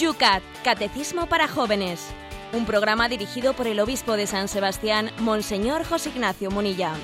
[0.00, 2.00] Yucat, Catecismo para Jóvenes.
[2.54, 6.94] Un programa dirigido por el obispo de San Sebastián, Monseñor José Ignacio Munilla.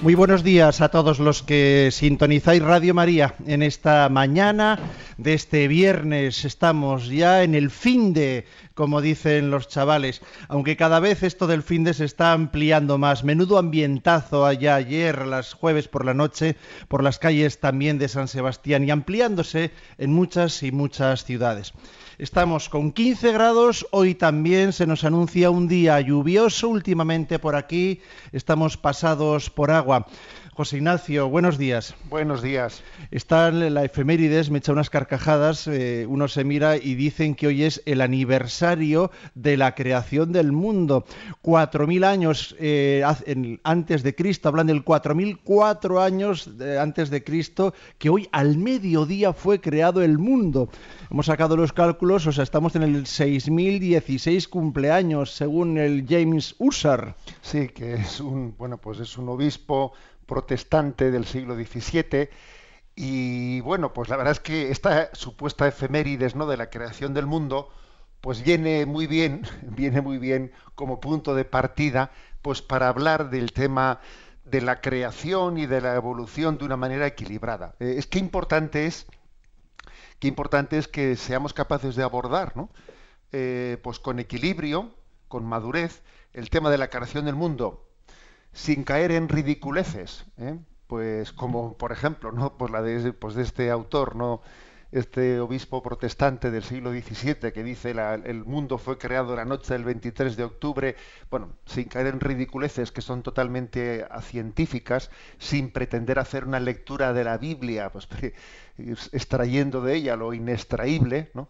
[0.00, 4.80] Muy buenos días a todos los que sintonizáis Radio María en esta mañana
[5.18, 6.44] de este viernes.
[6.44, 11.62] Estamos ya en el fin de, como dicen los chavales, aunque cada vez esto del
[11.62, 13.24] fin de se está ampliando más.
[13.24, 16.56] Menudo ambientazo allá ayer, las jueves por la noche,
[16.88, 21.72] por las calles también de San Sebastián y ampliándose en muchas y muchas ciudades.
[22.18, 28.00] Estamos con 15 grados, hoy también se nos anuncia un día lluvioso últimamente por aquí,
[28.32, 30.06] estamos pasados por agua.
[30.62, 31.96] José Ignacio, buenos días.
[32.08, 32.84] Buenos días.
[33.10, 37.64] Está la efemérides, me echa unas carcajadas, eh, uno se mira y dicen que hoy
[37.64, 41.04] es el aniversario de la creación del mundo.
[41.40, 43.02] Cuatro mil años eh,
[43.64, 48.56] antes de Cristo, hablan del cuatro mil cuatro años antes de Cristo, que hoy al
[48.56, 50.68] mediodía fue creado el mundo.
[51.10, 57.16] Hemos sacado los cálculos, o sea, estamos en el 6016 cumpleaños, según el James Usar.
[57.40, 59.92] Sí, que es un, bueno, pues es un obispo
[60.26, 62.28] protestante del siglo XVII.
[62.94, 67.70] Y bueno, pues la verdad es que esta supuesta efemérides de la creación del mundo,
[68.20, 72.10] pues viene muy bien, viene muy bien como punto de partida,
[72.42, 74.00] pues para hablar del tema
[74.44, 77.74] de la creación y de la evolución de una manera equilibrada.
[77.80, 79.06] Eh, es que importante es,
[80.18, 82.68] qué importante es que seamos capaces de abordar, ¿no?
[83.32, 84.94] Eh, pues con equilibrio,
[85.28, 86.02] con madurez,
[86.34, 87.86] el tema de la creación del mundo,
[88.52, 90.58] sin caer en ridiculeces, ¿eh?
[90.86, 92.56] pues como por ejemplo, ¿no?
[92.58, 94.42] pues la de, pues de este autor, no,
[94.92, 99.84] este obispo protestante del siglo XVII que dice el mundo fue creado la noche del
[99.84, 100.96] 23 de octubre,
[101.30, 107.24] bueno, sin caer en ridiculeces que son totalmente científicas, sin pretender hacer una lectura de
[107.24, 108.06] la Biblia, pues
[109.12, 111.48] extrayendo de ella lo inextraíble, ¿no?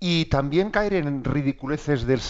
[0.00, 2.20] y también caer en ridiculeces del,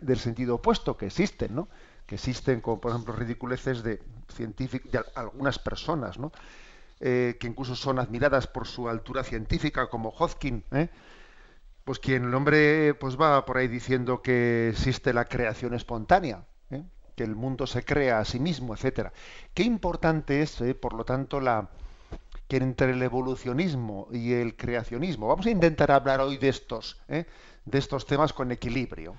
[0.00, 1.68] del sentido opuesto que existen, ¿no?
[2.06, 6.32] Que existen, como por ejemplo ridiculeces de científicos, de algunas personas, ¿no?
[7.00, 10.88] Eh, que incluso son admiradas por su altura científica, como Hodgkin, ¿eh?
[11.84, 16.84] pues quien el hombre pues va por ahí diciendo que existe la creación espontánea, ¿eh?
[17.16, 19.12] que el mundo se crea a sí mismo, etcétera.
[19.52, 21.68] Qué importante es, por lo tanto, la
[22.48, 25.26] que entre el evolucionismo y el creacionismo.
[25.28, 29.16] Vamos a intentar hablar hoy de estos, de estos temas con equilibrio.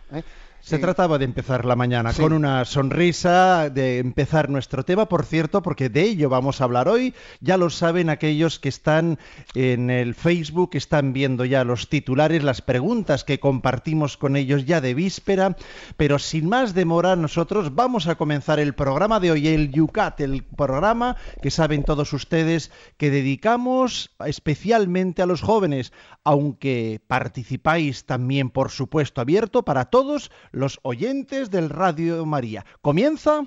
[0.62, 5.62] Se trataba de empezar la mañana con una sonrisa, de empezar nuestro tema, por cierto,
[5.62, 7.14] porque de ello vamos a hablar hoy.
[7.40, 9.20] Ya lo saben aquellos que están
[9.54, 14.82] en el Facebook, están viendo ya los titulares, las preguntas que compartimos con ellos ya
[14.82, 15.56] de víspera.
[15.98, 20.42] Pero sin más demora, nosotros vamos a comenzar el programa de hoy, el Yucat, el
[20.44, 25.94] programa que saben todos ustedes que dedicamos especialmente a los jóvenes,
[26.24, 32.66] aunque participáis también, por supuesto, abierto para todos los oyentes del Radio María.
[32.82, 33.46] Comienza...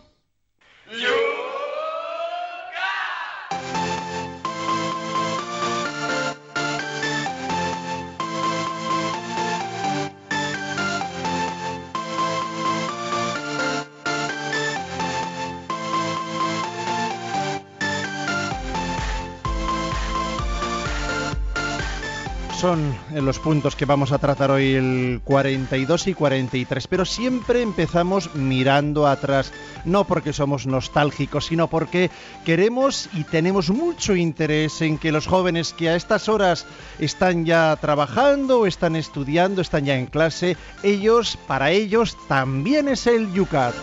[22.58, 28.34] son los puntos que vamos a tratar hoy el 42 y 43, pero siempre empezamos
[28.34, 29.52] mirando atrás,
[29.84, 32.10] no porque somos nostálgicos, sino porque
[32.44, 36.66] queremos y tenemos mucho interés en que los jóvenes que a estas horas
[36.98, 43.32] están ya trabajando, están estudiando, están ya en clase, ellos, para ellos también es el
[43.32, 43.74] Yucat.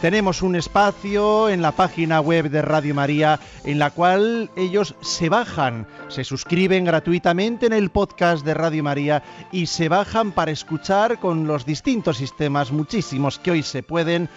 [0.00, 5.28] Tenemos un espacio en la página web de Radio María en la cual ellos se
[5.28, 11.18] bajan, se suscriben gratuitamente en el podcast de Radio María y se bajan para escuchar
[11.18, 14.28] con los distintos sistemas, muchísimos que hoy se pueden,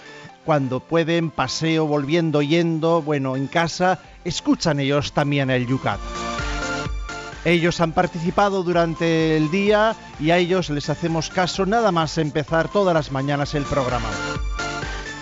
[0.45, 5.99] cuando pueden, paseo, volviendo, yendo, bueno, en casa, escuchan ellos también el Yucat.
[7.45, 12.67] Ellos han participado durante el día y a ellos les hacemos caso nada más empezar
[12.67, 14.09] todas las mañanas el programa.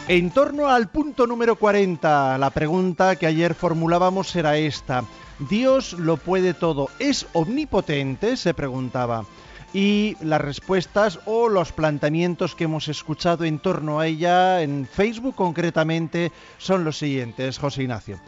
[0.10, 5.04] En torno al punto número 40, la pregunta que ayer formulábamos era esta.
[5.38, 6.90] ¿Dios lo puede todo?
[6.98, 8.36] ¿Es omnipotente?
[8.36, 9.26] se preguntaba.
[9.72, 15.36] Y las respuestas o los planteamientos que hemos escuchado en torno a ella, en Facebook
[15.36, 18.20] concretamente, son los siguientes, José Ignacio.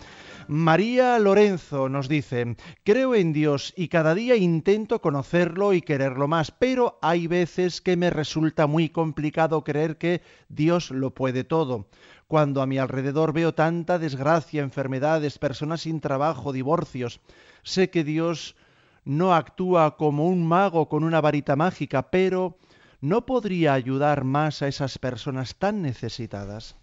[0.48, 6.52] María Lorenzo nos dice, creo en Dios y cada día intento conocerlo y quererlo más,
[6.52, 11.88] pero hay veces que me resulta muy complicado creer que Dios lo puede todo.
[12.28, 17.20] Cuando a mi alrededor veo tanta desgracia, enfermedades, personas sin trabajo, divorcios,
[17.64, 18.56] sé que Dios
[19.04, 22.58] no actúa como un mago con una varita mágica, pero
[23.02, 26.76] ¿no podría ayudar más a esas personas tan necesitadas?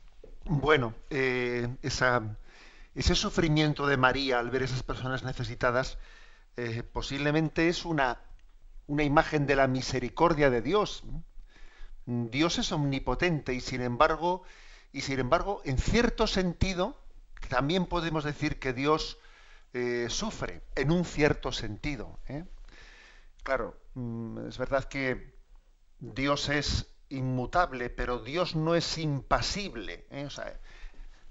[0.45, 1.69] Bueno, eh,
[2.99, 5.99] ese sufrimiento de María al ver esas personas necesitadas
[6.57, 8.19] eh, posiblemente es una,
[8.89, 11.05] una imagen de la misericordia de Dios.
[12.07, 14.43] Dios es omnipotente y sin embargo,
[14.93, 17.01] y sin embargo, en cierto sentido,
[17.49, 19.19] también podemos decir que Dios
[19.75, 22.19] eh, sufre, en un cierto sentido.
[23.45, 25.39] Claro, mm, es verdad que
[26.01, 30.05] Dios es inmutable, pero Dios no es impasible.
[30.11, 30.29] ¿eh?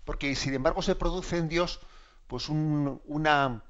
[0.07, 1.81] Porque sin embargo se produce en Dios
[2.27, 3.61] pues una,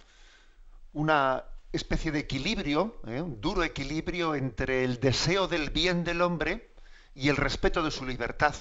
[0.94, 1.44] una
[1.74, 3.22] especie de equilibrio, ¿eh?
[3.22, 6.76] un duro equilibrio entre el deseo del bien del hombre
[7.16, 8.54] y el respeto de su libertad.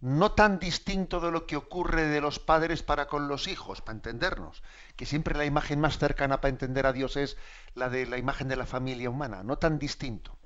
[0.00, 3.94] No tan distinto de lo que ocurre de los padres para con los hijos, para
[3.96, 4.64] entendernos,
[4.96, 7.36] que siempre la imagen más cercana para entender a Dios es
[7.74, 10.36] la de la imagen de la familia humana, no tan distinto.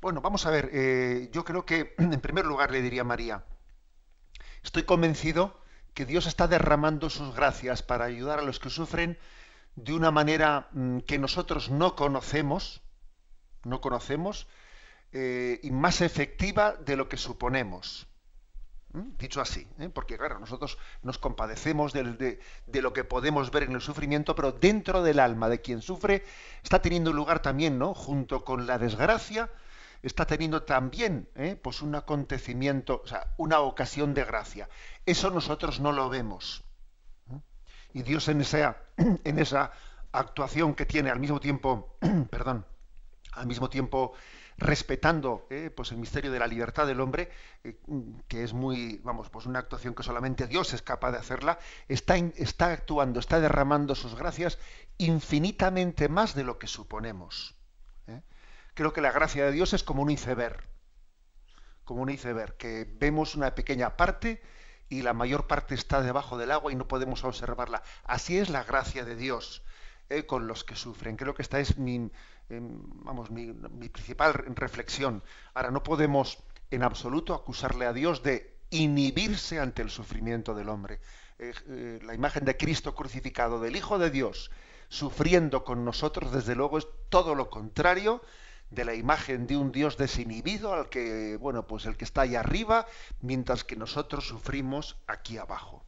[0.00, 3.44] Bueno, vamos a ver, eh, yo creo que en primer lugar le diría a María,
[4.62, 5.58] estoy convencido
[5.94, 9.18] que Dios está derramando sus gracias para ayudar a los que sufren
[9.76, 12.82] de una manera mm, que nosotros no conocemos,
[13.64, 14.46] no conocemos,
[15.12, 18.06] eh, y más efectiva de lo que suponemos.
[18.92, 19.16] ¿Mm?
[19.18, 19.88] Dicho así, ¿eh?
[19.88, 24.52] porque claro, nosotros nos compadecemos de, de, lo que podemos ver en el sufrimiento, pero
[24.52, 26.24] dentro del alma de quien sufre
[26.62, 27.94] está teniendo lugar también, ¿no?
[27.94, 29.48] Junto con la desgracia,
[30.02, 31.58] está teniendo también ¿eh?
[31.60, 34.68] pues un acontecimiento, o sea, una ocasión de gracia.
[35.06, 36.64] Eso nosotros no lo vemos.
[37.30, 37.40] ¿eh?
[37.92, 39.72] Y Dios en esa, en esa
[40.12, 41.96] actuación que tiene al mismo tiempo,
[42.30, 42.66] perdón,
[43.32, 44.12] al mismo tiempo
[44.56, 45.70] respetando ¿eh?
[45.74, 47.30] pues el misterio de la libertad del hombre,
[48.28, 51.58] que es muy, vamos, pues una actuación que solamente Dios es capaz de hacerla,
[51.88, 54.58] está, está actuando, está derramando sus gracias
[54.98, 57.59] infinitamente más de lo que suponemos
[58.74, 60.64] creo que la gracia de Dios es como un iceberg,
[61.84, 64.42] como un iceberg, que vemos una pequeña parte
[64.88, 67.82] y la mayor parte está debajo del agua y no podemos observarla.
[68.04, 69.62] Así es la gracia de Dios
[70.08, 71.16] eh, con los que sufren.
[71.16, 72.10] Creo que esta es mi,
[72.48, 73.52] em, vamos, mi,
[73.88, 75.22] principal reflexión.
[75.54, 76.38] Ahora, no podemos
[76.72, 81.00] en absoluto acusarle a Dios de inhibirse ante el sufrimiento del hombre.
[81.38, 84.50] Eh, eh, la imagen de Cristo crucificado, del Hijo de Dios,
[84.88, 88.20] sufriendo con nosotros, desde luego es todo lo contrario
[88.70, 92.36] de la imagen de un Dios desinhibido al que, bueno, pues el que está ahí
[92.36, 92.86] arriba,
[93.20, 95.84] mientras que nosotros sufrimos aquí abajo.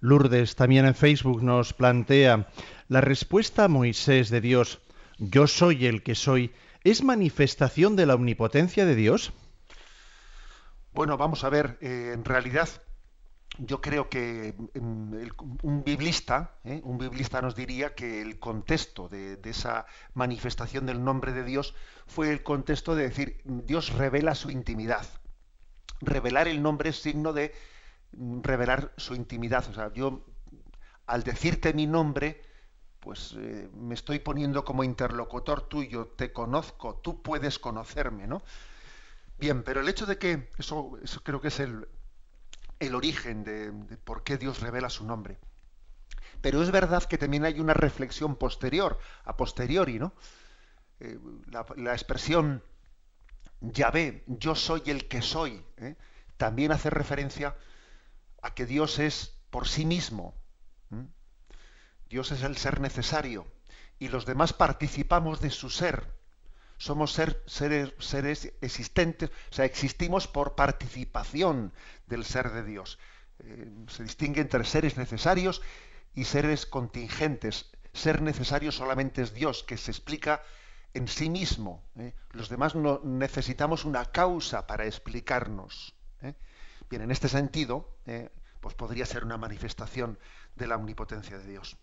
[0.00, 2.48] Lourdes también en Facebook nos plantea
[2.88, 4.80] la respuesta a Moisés de Dios,
[5.18, 6.52] yo soy el que soy,
[6.82, 9.32] ¿es manifestación de la omnipotencia de Dios?
[10.92, 12.68] Bueno, vamos a ver, eh, en realidad
[13.58, 15.14] yo creo que mm,
[15.62, 16.80] un biblista, ¿eh?
[16.84, 21.74] un biblista nos diría que el contexto de, esa manifestación del nombre de Dios
[22.06, 25.06] fue el contexto de decir Dios revela su intimidad.
[26.00, 27.52] Revelar el nombre es signo de
[28.12, 29.68] mm, revelar su intimidad.
[29.68, 30.24] O sea, yo
[31.06, 32.42] al decirte mi nombre,
[33.00, 38.42] pues eh, me estoy poniendo como interlocutor tuyo, te conozco, tú puedes conocerme, ¿no?
[39.38, 41.88] Bien, pero el hecho de que eso, eso creo que es el,
[42.86, 45.38] el origen de, por qué Dios revela su nombre.
[46.40, 50.12] Pero es verdad que también hay una reflexión posterior, a posteriori, ¿no?
[51.00, 51.18] Eh,
[51.76, 52.62] la, expresión
[53.60, 55.96] Yahvé, yo soy el que soy, ¿eh?
[56.36, 57.56] también hace referencia
[58.42, 60.34] a que Dios es por sí mismo.
[62.08, 63.46] Dios es el ser necesario
[63.98, 66.06] y los demás participamos de su ser
[66.82, 71.72] somos seres, existentes, o sea, existimos por participación
[72.08, 72.98] del ser de Dios.
[73.38, 75.62] Eh, se distingue entre seres necesarios
[76.12, 77.70] y seres contingentes.
[77.92, 80.42] Ser necesario solamente es Dios, que se explica
[80.92, 81.84] en sí mismo.
[81.96, 82.14] ¿eh?
[82.32, 85.94] Los demás no necesitamos una causa para explicarnos.
[86.20, 86.34] ¿eh?
[86.90, 87.96] Bien, en este sentido,
[88.60, 90.18] pues podría ser una manifestación
[90.56, 91.76] de la omnipotencia de Dios.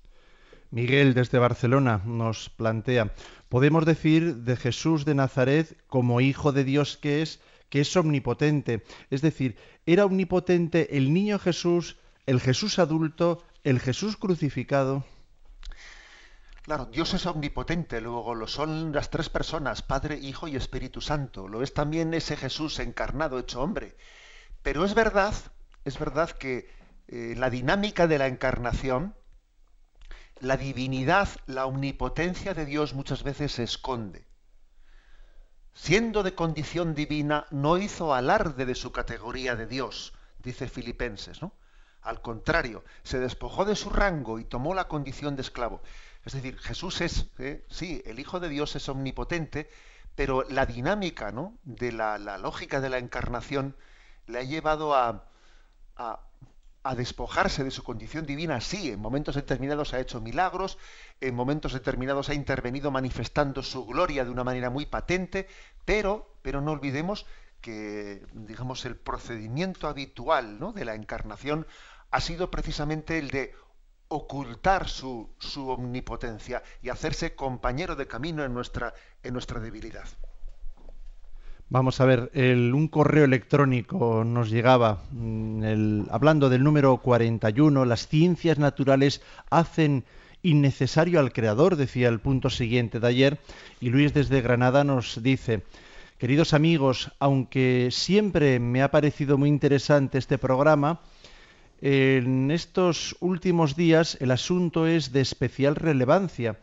[0.71, 3.13] Miguel desde Barcelona nos plantea,
[3.49, 8.83] podemos decir de Jesús de Nazaret como hijo de Dios que es, que es omnipotente.
[9.09, 11.97] Es decir, era omnipotente el niño Jesús,
[12.27, 15.03] el Jesús adulto, el Jesús crucificado.
[16.61, 21.47] Claro, Dios es omnipotente, luego lo son las tres personas, Padre, Hijo y Espíritu Santo.
[21.47, 23.95] Lo es también ese Jesús encarnado, hecho hombre.
[24.61, 25.33] Pero es verdad,
[25.83, 26.69] es verdad que
[27.07, 29.15] eh, la dinámica de la encarnación,
[30.41, 34.27] la divinidad, la omnipotencia de Dios muchas veces se esconde.
[35.73, 41.53] Siendo de condición divina, no hizo alarde de su categoría de Dios, dice Filipenses, ¿no?
[42.01, 45.81] Al contrario, se despojó de su rango y tomó la condición de esclavo.
[46.25, 47.65] Es decir, Jesús es, ¿eh?
[47.69, 49.69] sí, el Hijo de Dios es omnipotente,
[50.15, 51.57] pero la dinámica ¿no?
[51.63, 53.75] de la, lógica de la encarnación
[54.27, 55.25] le ha llevado a,
[56.95, 58.61] despojarse de su condición divina.
[58.61, 60.77] Sí, en momentos determinados ha hecho milagros,
[61.21, 65.47] en momentos determinados ha intervenido manifestando su gloria de una manera muy patente,
[65.85, 67.25] pero, pero no olvidemos
[67.61, 70.71] que, digamos, el procedimiento habitual ¿no?
[70.71, 71.67] de la encarnación
[72.11, 73.53] ha sido precisamente el de
[74.07, 80.07] ocultar su, su, omnipotencia y hacerse compañero de camino en nuestra, en nuestra debilidad.
[81.71, 88.57] Vamos a ver, un correo electrónico nos llegaba mm, hablando del número 41, las ciencias
[88.57, 89.21] naturales
[89.51, 90.03] hacen
[90.41, 93.39] innecesario al creador, decía el punto siguiente de ayer,
[93.79, 95.61] y Luis desde Granada nos dice,
[96.17, 101.01] queridos amigos, aunque siempre me ha parecido muy interesante este programa,
[101.81, 106.57] en estos últimos días el asunto es de especial relevancia.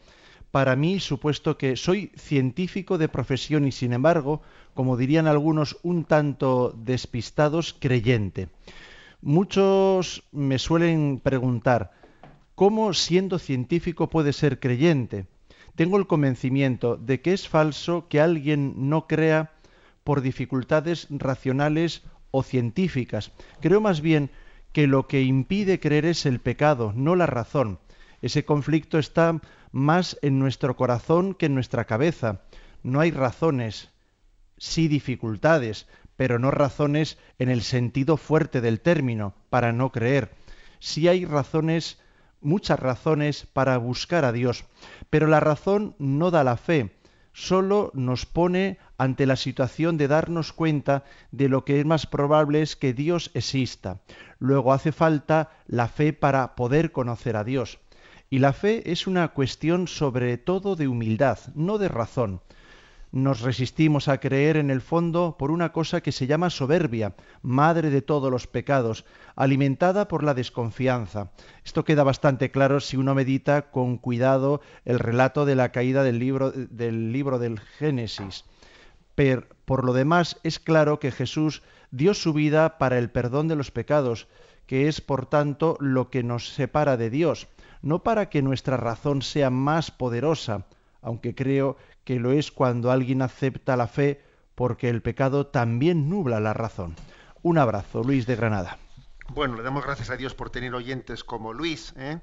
[0.51, 4.43] Para mí, supuesto que soy científico de profesión y, sin embargo,
[4.75, 8.49] como dirían algunos, un tanto despistados, creyente.
[9.21, 11.93] Muchos me suelen preguntar,
[12.55, 15.27] ¿cómo siendo científico puede ser creyente?
[15.75, 19.53] Tengo el convencimiento de que es falso que alguien no crea
[20.05, 23.33] por dificultades racionales o científicas.
[23.61, 24.31] Creo más bien
[24.73, 27.79] que lo que impide creer es el pecado, no la razón.
[28.23, 29.41] Ese conflicto está
[29.77, 32.41] más en nuestro corazón que en nuestra cabeza.
[32.83, 33.91] No hay razones,
[34.57, 40.35] sí dificultades, pero no razones en el sentido fuerte del término para no creer.
[40.79, 42.01] Sí hay razones,
[42.41, 44.65] muchas razones para buscar a Dios,
[45.11, 46.97] pero la razón no da la fe,
[47.35, 52.63] solo nos pone ante la situación de darnos cuenta de lo que es más probable
[52.63, 54.01] es que Dios exista.
[54.39, 57.79] Luego hace falta la fe para poder conocer a Dios.
[58.31, 62.41] Y la fe es una cuestión sobre todo de humildad, no de razón
[63.17, 67.89] nos resistimos a creer en el fondo por una cosa que se llama soberbia, madre
[67.91, 69.07] de todos los pecados,
[69.37, 71.31] alimentada por la desconfianza.
[71.65, 76.19] Esto queda bastante claro si uno medita con cuidado el relato de la caída del
[76.19, 78.45] libro del, libro del Génesis.
[79.15, 83.57] Pero, por lo demás, es claro que Jesús dio su vida para el perdón de
[83.57, 84.29] los pecados,
[84.67, 87.49] que es, por tanto, lo que nos separa de Dios,
[87.83, 90.67] no para que nuestra razón sea más poderosa,
[91.03, 94.23] aunque creo que lo es cuando alguien acepta la fe
[94.55, 96.97] porque el pecado también nubla la razón.
[97.43, 98.79] Un abrazo, Luis de Granada.
[99.29, 102.21] Bueno, le damos gracias a Dios por tener oyentes como Luis, ¿eh?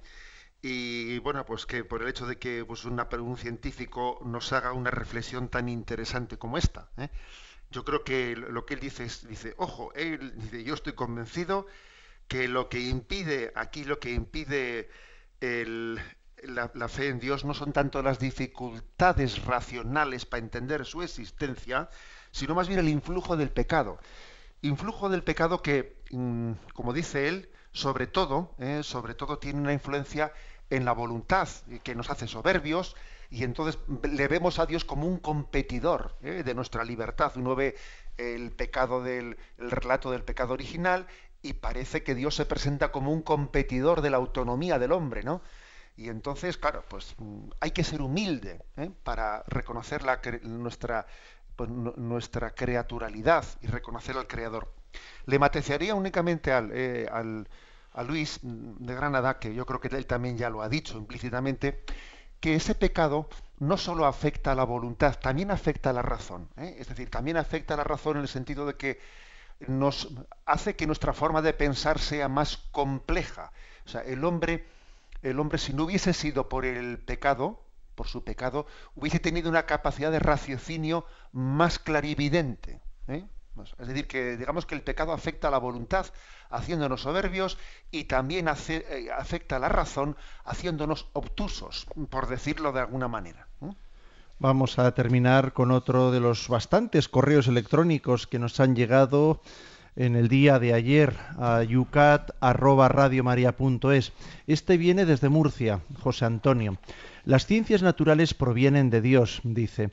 [0.62, 4.90] y bueno, pues que por el hecho de que pues, un científico nos haga una
[4.90, 6.90] reflexión tan interesante como esta.
[6.98, 7.10] ¿eh?
[7.70, 11.68] Yo creo que lo que él dice es, dice, ojo, él dice, yo estoy convencido
[12.30, 14.90] que lo que impide, aquí lo que impide
[16.44, 21.90] la, fe en Dios no son tanto las dificultades racionales para entender su existencia,
[22.32, 24.00] sino más bien el influjo del pecado.
[24.62, 29.74] Influjo del pecado que, mm, como dice él, sobre todo, eh, sobre todo tiene una
[29.74, 30.32] influencia
[30.70, 31.48] en la voluntad,
[31.84, 32.96] que nos hace soberbios,
[33.30, 37.34] y entonces le vemos a Dios como un competidor eh, de nuestra libertad.
[37.36, 37.76] Uno ve
[38.18, 41.08] el pecado del el relato del pecado original
[41.44, 45.42] y parece que Dios se presenta como un competidor de la autonomía del hombre, ¿no?
[45.96, 48.90] Y entonces, claro, pues mm, hay que ser humilde ¿eh?
[49.04, 51.06] para reconocer la, nuestra,
[51.56, 54.74] pues, nuestra creaturalidad y reconocer al Creador.
[55.26, 57.48] Le matearía únicamente al, eh, al,
[57.94, 61.84] a Luis de Granada, que yo creo que él también ya lo ha dicho implícitamente,
[62.40, 66.50] que ese pecado no solo afecta a la voluntad, también afecta a la razón.
[66.58, 66.78] ¿eh?
[66.80, 69.00] Es decir, también afecta a la razón en el sentido de que
[69.68, 70.10] nos
[70.46, 73.52] hace que nuestra forma de pensar sea más compleja.
[73.86, 74.66] O sea, el hombre
[75.24, 77.62] el hombre, si no hubiese sido por el pecado,
[77.96, 82.82] por su pecado, hubiese tenido una capacidad de raciocinio más clarividente.
[83.08, 83.26] ¿eh?
[83.80, 86.08] Es decir, que digamos que el pecado afecta a la voluntad,
[86.50, 87.58] haciéndonos soberbios,
[87.90, 93.48] y también eh, afecta a la razón, haciéndonos obtusos, por decirlo de alguna manera.
[94.40, 99.40] Vamos a terminar con otro de los bastantes correos electrónicos que nos han llegado
[99.96, 104.12] en el día de ayer a yucat@radiomaria.es.
[104.48, 106.78] Este viene desde Murcia, José Antonio.
[107.25, 109.92] Las ciencias naturales provienen de Dios, dice.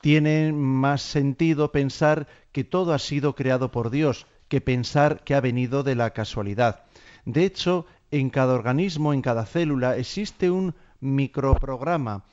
[0.00, 5.40] Tiene más sentido pensar que todo ha sido creado por Dios que pensar que ha
[5.40, 6.84] venido de la casualidad.
[7.24, 12.24] De hecho, en cada organismo, en cada célula, existe un microprograma,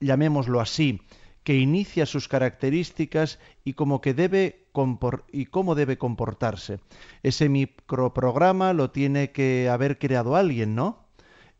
[0.00, 1.00] llamémoslo así,
[1.44, 4.66] que inicia sus características y cómo, que debe
[5.32, 6.78] y cómo debe comportarse.
[7.22, 11.08] Ese microprograma lo tiene que haber creado alguien, ¿no?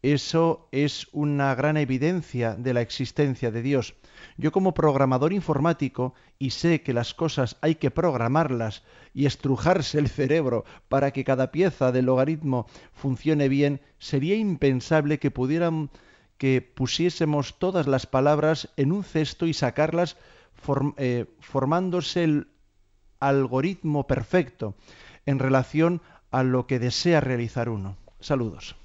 [0.02, 3.94] Eso es una gran evidencia de la existencia de Dios.
[4.36, 10.08] Yo como programador informático, y sé que las cosas hay que programarlas y estrujarse el
[10.08, 15.90] cerebro para que cada pieza del logaritmo funcione bien, sería impensable que pudieran
[16.38, 20.16] que pusiésemos todas las palabras en un cesto y sacarlas
[20.96, 22.48] eh, formándose el
[23.20, 24.74] algoritmo perfecto
[25.26, 27.96] en relación a lo que desea realizar uno.
[28.20, 28.76] Saludos.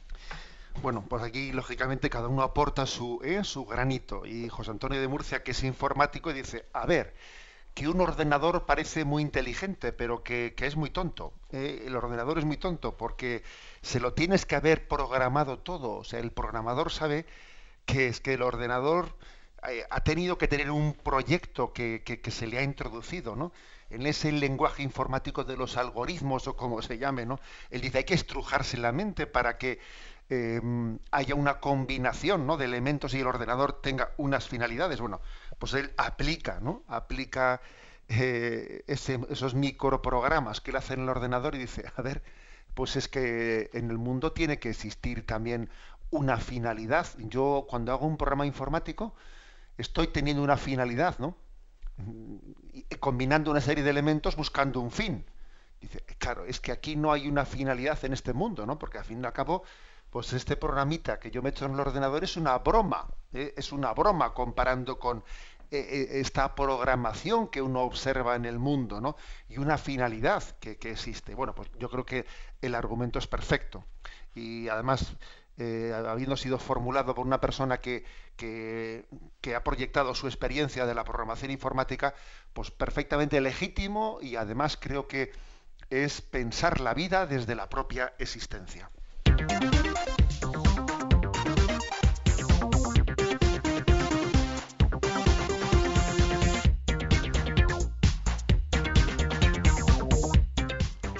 [0.81, 4.25] Bueno, pues aquí lógicamente cada uno aporta su, eh, su granito.
[4.25, 7.13] Y José Antonio de Murcia, que es informático, dice, a ver,
[7.73, 11.33] que un ordenador parece muy inteligente, pero que, es muy tonto.
[11.51, 13.43] Eh, el ordenador es muy tonto porque
[13.81, 15.97] se lo tienes que haber programado todo.
[15.97, 17.25] O sea, el programador sabe
[17.85, 19.15] que es que el ordenador
[19.67, 23.51] eh, ha tenido que tener un proyecto que, que, se le ha introducido, ¿no?
[23.89, 27.39] En ese lenguaje informático de los algoritmos o como se llame, ¿no?
[27.69, 29.79] Él dice, hay que estrujarse la mente para que
[30.29, 32.57] Em, haya una combinación ¿no?
[32.57, 34.99] de elementos y el ordenador tenga unas finalidades.
[34.99, 35.21] Bueno,
[35.59, 36.83] pues él aplica, ¿no?
[36.87, 37.61] Aplica
[38.07, 42.23] eh, esos microprogramas que él hace en el ordenador y dice, a ver,
[42.73, 45.69] pues es que en el mundo tiene que existir también
[46.09, 47.07] una finalidad.
[47.17, 49.13] Yo cuando hago un programa informático
[49.77, 51.37] estoy teniendo una finalidad, ¿no?
[52.99, 55.25] combinando una serie de elementos buscando un fin.
[55.81, 58.79] Dice, claro, es que aquí no hay una finalidad en este mundo, ¿no?
[58.79, 59.63] Porque al fin y al cabo
[60.13, 63.51] pues este programita que yo meto en el ordenador es una broma, ¿eh?
[63.58, 65.24] es una broma comparando con
[65.72, 69.15] eh, eh, esta programación que uno observa en el mundo, ¿no?
[69.50, 71.34] Y una finalidad que, existe.
[71.34, 72.28] Bueno, pues yo creo que
[72.62, 73.86] el argumento es perfecto.
[74.36, 75.15] Y además,
[75.58, 79.08] habiendo sido formulado por una persona que, que,
[79.41, 82.13] que, ha proyectado su experiencia de la programación informática,
[82.54, 85.32] pues perfectamente legítimo y además creo que
[85.89, 88.91] es pensar la vida desde la propia existencia.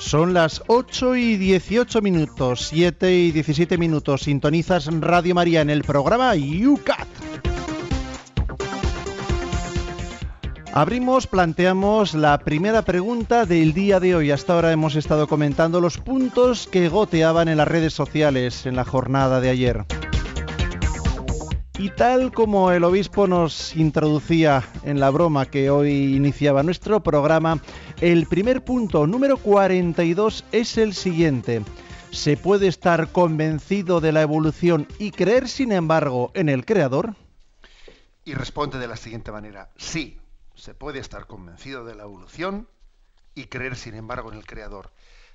[0.04, 4.24] Son las 8 y 18 minutos, 7 y 17 minutos.
[4.24, 7.08] Sintonizas Radio María en el programa UCAT.
[10.74, 14.30] Abrimos, planteamos la primera pregunta del día de hoy.
[14.30, 18.84] Hasta ahora hemos estado comentando los puntos que goteaban en las redes sociales en la
[18.84, 19.86] jornada de ayer.
[21.80, 27.60] Y tal como el obispo nos introducía en la broma que hoy iniciaba nuestro programa,
[28.00, 31.64] el primer punto, número 42, es el siguiente.
[32.12, 37.16] ¿Se puede estar convencido de la evolución y creer, sin embargo, en el Creador?
[38.24, 40.20] Y responde de la siguiente manera, sí,
[40.54, 42.68] se puede estar convencido de la evolución
[43.34, 44.92] y creer, sin embargo, en el Creador.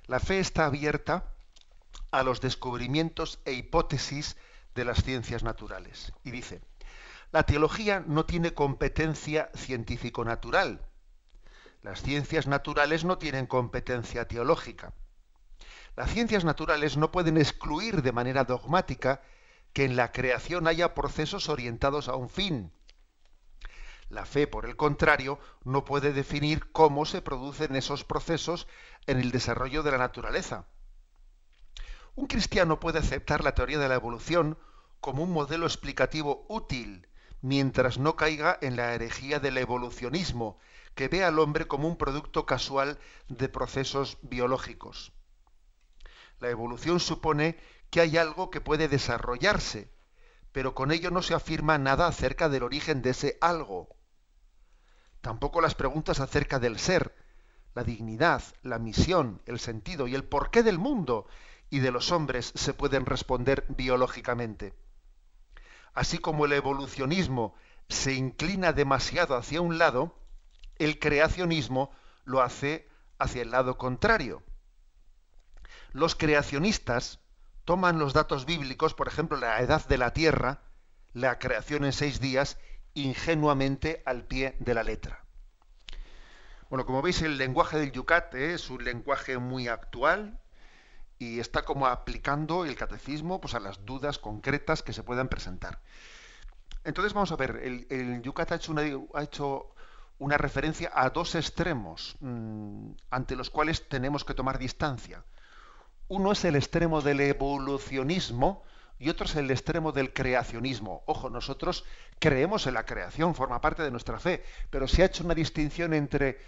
[0.07, 1.25] La fe está abierta
[2.11, 4.37] a los descubrimientos e hipótesis
[4.79, 6.13] de las ciencias naturales.
[6.23, 6.61] Y dice,
[7.33, 10.81] la teología no tiene competencia científico-natural.
[11.81, 14.93] Las ciencias naturales no tienen competencia teológica.
[15.97, 19.21] Las ciencias naturales no pueden excluir de manera dogmática
[19.73, 22.71] que en la creación haya procesos orientados a un fin.
[24.07, 28.65] La fe, por el contrario, no puede definir cómo se producen esos procesos
[29.07, 30.67] en el desarrollo de la naturaleza.
[32.15, 34.57] Un cristiano puede aceptar la teoría de la evolución
[34.99, 37.07] como un modelo explicativo útil
[37.41, 40.57] mientras no caiga en la herejía del evolucionismo,
[40.95, 45.13] que ve al hombre como un producto casual de procesos biológicos.
[46.39, 47.57] La evolución supone
[47.89, 49.91] que hay algo que puede desarrollarse,
[50.51, 53.95] pero con ello no se afirma nada acerca del origen de ese algo.
[55.21, 57.15] Tampoco las preguntas acerca del ser,
[57.73, 61.27] la dignidad, la misión, el sentido y el porqué del mundo
[61.69, 64.73] y de los hombres se pueden responder biológicamente.
[65.93, 67.55] Así como el evolucionismo
[67.87, 70.15] se inclina demasiado hacia un lado,
[70.77, 71.91] el creacionismo
[72.23, 74.43] lo hace hacia el lado contrario.
[75.91, 77.19] Los creacionistas
[77.65, 80.61] toman los datos bíblicos, por ejemplo, la edad de la Tierra,
[81.13, 82.57] la creación en seis días,
[82.93, 85.23] ingenuamente al pie de la letra.
[86.69, 90.39] Bueno, como veis, el lenguaje del Yucat es un lenguaje muy actual,
[91.19, 95.81] y está como aplicando el catecismo pues, a las dudas concretas que se puedan presentar.
[96.85, 99.75] Entonces vamos a ver, el, el Yucat ha hecho, una, ha hecho
[100.17, 105.23] una referencia a dos extremos mm, ante los cuales tenemos que tomar distancia.
[106.07, 108.63] uno es el extremo del evolucionismo
[108.97, 111.03] y otro es el extremo del creacionismo.
[111.05, 111.85] Ojo, nosotros
[112.19, 115.93] creemos en la creación, forma parte de nuestra fe, pero se ha hecho una distinción
[115.93, 116.39] entre,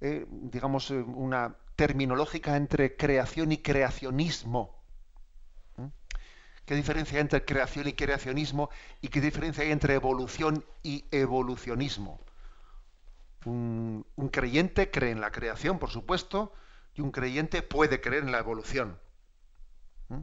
[0.00, 4.82] eh, digamos, eh, una terminológica entre creación y creacionismo.
[5.76, 5.86] ¿Mm?
[6.64, 8.70] ¿Qué diferencia hay entre creación y creacionismo?
[9.02, 12.18] ¿Y qué diferencia hay entre evolución y evolucionismo?
[13.44, 16.52] Un, creyente cree en la creación, por supuesto,
[16.94, 18.98] y un creyente puede creer en la evolución.
[20.08, 20.22] ¿Mm?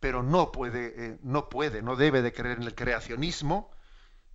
[0.00, 3.70] Pero no puede, eh, no puede, no debe de creer en el creacionismo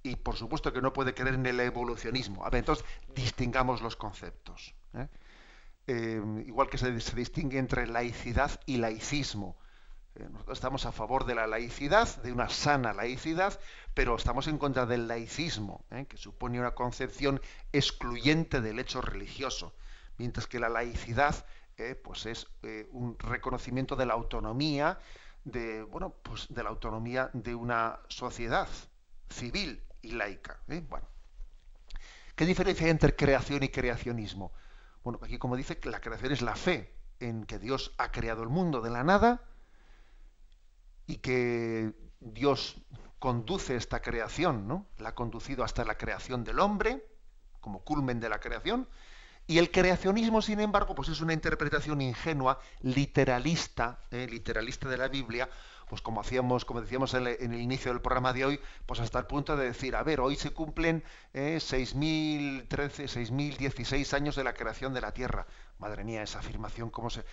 [0.04, 2.46] y por supuesto que no puede creer en el evolucionismo.
[2.46, 4.76] A ver, entonces distingamos los conceptos.
[4.94, 5.08] ¿eh?
[5.88, 9.58] Eh, igual que se, distingue entre laicidad y laicismo.
[10.32, 13.60] nosotros estamos a favor de la laicidad, de una sana laicidad,
[13.94, 19.74] pero estamos en contra del laicismo, que supone una concepción excluyente del hecho religioso,
[20.18, 21.46] mientras que la laicidad
[22.04, 25.00] pues es eh, un reconocimiento de la autonomía
[25.46, 28.68] de bueno pues de la autonomía de una sociedad
[29.30, 30.84] civil y laica ¿eh?
[32.36, 34.52] qué diferencia hay entre creación y creacionismo
[35.04, 38.50] bueno aquí como dice la creación es la fe en que Dios ha creado el
[38.50, 39.44] mundo de la nada
[41.06, 42.78] y que Dios
[43.20, 44.88] conduce esta creación, ¿no?
[44.98, 47.06] La ha conducido hasta la creación del hombre,
[47.60, 48.88] como culmen de la creación,
[49.46, 55.08] y el creacionismo, sin embargo, pues es una interpretación ingenua, literalista, eh, literalista de la
[55.08, 55.50] Biblia,
[55.90, 59.26] pues como hacíamos, como decíamos en el, inicio del programa de hoy, pues hasta el
[59.26, 64.94] punto de decir, a ver, hoy se cumplen eh, 6.013, 6.016 años de la creación
[64.94, 65.48] de la Tierra.
[65.80, 67.26] Madre mía, esa afirmación, cómo se,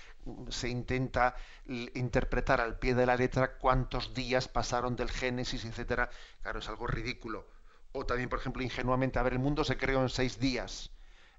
[0.48, 6.08] se intenta interpretar al pie de la letra cuántos días pasaron del Génesis, etcétera.
[6.42, 7.46] Claro, es algo ridículo.
[7.92, 10.90] O también, por ejemplo, ingenuamente, a ver, el mundo se creó en seis días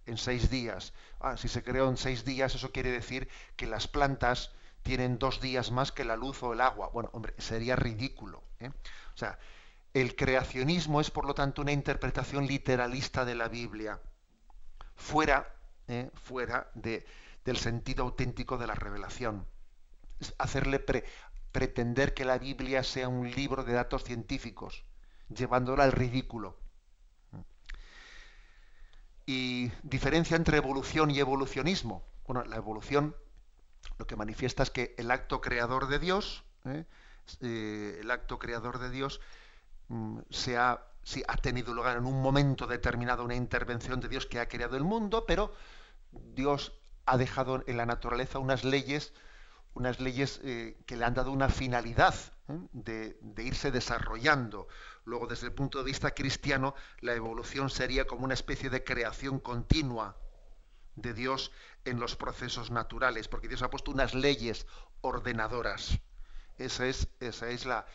[0.05, 0.93] en seis días.
[1.19, 3.27] Ah, si se creó en seis días, eso quiere decir
[3.57, 4.51] que las plantas
[4.87, 6.89] tienen dos días más que la luz o el agua.
[6.93, 8.41] Bueno, hombre, sería ridículo.
[8.61, 8.69] ¿eh?
[9.13, 9.37] O sea,
[9.93, 13.99] el creacionismo es, por lo tanto, una interpretación literalista de la Biblia,
[14.95, 15.53] fuera,
[15.89, 16.09] ¿eh?
[16.13, 17.05] fuera de,
[17.43, 19.45] del sentido auténtico de la revelación.
[20.21, 20.79] Es hacerle
[21.51, 24.85] pretender que la Biblia sea un libro de datos científicos,
[25.27, 26.57] llevándola al ridículo
[29.25, 32.07] y diferencia entre evolución y evolucionismo.
[32.25, 33.17] Bueno, la evolución
[33.97, 36.85] lo que manifiesta es que el acto creador de Dios, ¿eh?
[37.41, 39.19] Eh, el acto creador de Dios,
[39.89, 40.19] mm,
[40.57, 40.79] ha,
[41.41, 45.25] tenido lugar en un momento determinado una intervención de Dios que ha creado el mundo,
[45.25, 45.53] pero
[46.11, 46.73] Dios
[47.05, 49.13] ha dejado en la naturaleza unas leyes,
[49.73, 52.15] unas leyes eh, que le han dado una finalidad
[52.71, 54.67] de, irse desarrollando,
[55.03, 59.39] Luego, desde el punto de vista cristiano, la evolución sería como una especie de creación
[59.39, 60.17] continua
[60.97, 61.51] de Dios
[61.85, 64.67] en los procesos naturales, porque Dios ha puesto unas leyes
[65.01, 65.99] ordenadoras.
[66.57, 67.85] Esa es, esa es la,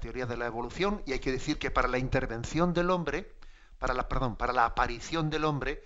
[0.00, 3.34] teoría de la evolución, y hay que decir que para la intervención del hombre,
[3.78, 5.82] para la, perdón, para la aparición del hombre,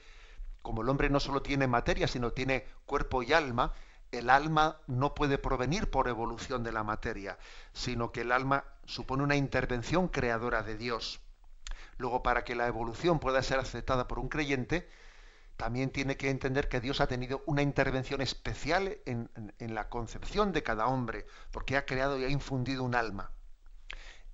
[0.60, 3.72] como el hombre no solo tiene materia, sino tiene cuerpo y alma,
[4.10, 7.38] el alma no puede provenir por evolución de la materia,
[7.72, 11.20] sino que el alma supone una intervención creadora de Dios.
[11.98, 14.88] Luego, para que la evolución pueda ser aceptada por un creyente,
[15.56, 20.62] también tiene que entender que Dios ha tenido una intervención especial en, la concepción de
[20.62, 23.30] cada hombre, porque ha creado y ha infundido un alma.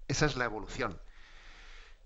[0.09, 1.01] Esa es la evolución.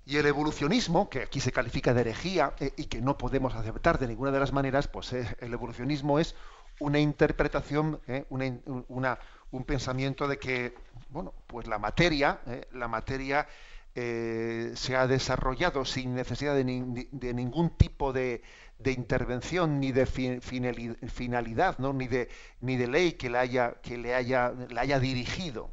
[0.05, 3.98] Y el evolucionismo, que aquí se califica de herejía eh, y que no podemos aceptar
[3.98, 6.37] de ninguna de las maneras, pues eh, el evolucionismo es
[6.79, 9.18] una interpretación, eh, una,
[9.50, 10.76] un pensamiento de que,
[11.09, 13.48] bueno, pues la materia, la materia
[13.94, 18.42] se ha desarrollado sin necesidad de, ningún tipo de,
[18.85, 21.93] intervención ni de finalidad, ¿no?
[21.93, 22.29] ni de
[22.61, 25.71] ni de ley que le haya que le haya le haya dirigido.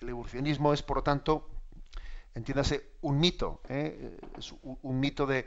[0.00, 1.48] El evolucionismo es, por lo tanto,
[2.34, 5.46] entiéndase, un mito, es un, mito de,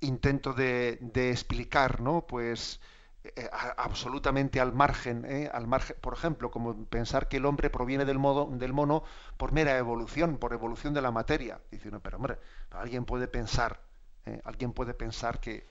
[0.00, 2.26] intento de, explicar, ¿no?
[2.26, 2.80] Pues
[3.22, 8.06] eh, absolutamente al margen, eh, al margen, por ejemplo, como pensar que el hombre proviene
[8.06, 9.02] del, modo, del mono
[9.36, 11.60] por mera evolución, por evolución de la materia.
[11.70, 12.38] Dice pero hombre,
[12.70, 13.80] alguien puede pensar,
[14.26, 15.68] eh, alguien puede pensar que,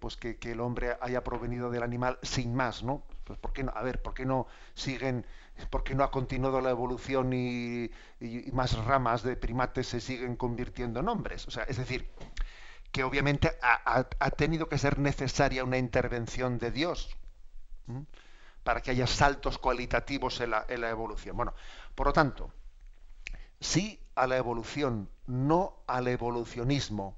[0.00, 3.02] pues que, el hombre haya provenido del animal sin más, ¿no?
[3.24, 3.72] Pues ¿por qué no?
[3.76, 5.26] A ver, ¿por qué no siguen,
[5.68, 7.90] por qué no ha continuado la evolución y,
[8.52, 11.46] más ramas de primates se siguen convirtiendo en hombres?
[11.46, 12.08] O sea, es decir,
[12.90, 17.14] que obviamente ha, tenido que ser necesaria una intervención de Dios
[18.66, 21.36] para que haya saltos cualitativos en la, evolución.
[21.36, 21.54] Bueno,
[21.94, 22.50] por lo tanto,
[23.60, 27.16] sí a la evolución, no al evolucionismo.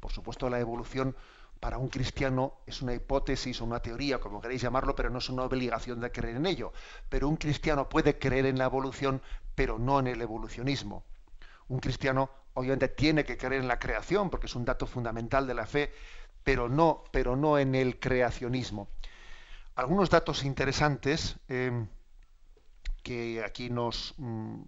[0.00, 1.16] Por supuesto, la evolución
[1.60, 5.28] para un cristiano es una hipótesis o una teoría, como queréis llamarlo, pero no es
[5.28, 6.72] una obligación de creer en ello.
[7.08, 9.22] Pero un cristiano puede creer en la evolución,
[9.54, 11.04] pero no en el evolucionismo.
[11.68, 15.54] Un cristiano obviamente tiene que creer en la creación, porque es un dato fundamental de
[15.54, 15.92] la fe,
[16.42, 18.88] pero no, pero no en el creacionismo.
[19.74, 21.86] Algunos datos interesantes eh,
[23.02, 24.62] que aquí nos, mm,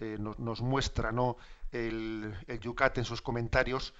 [0.00, 1.36] eh, nos, muestra ¿no?
[1.74, 3.94] El, el Yucat en sus comentarios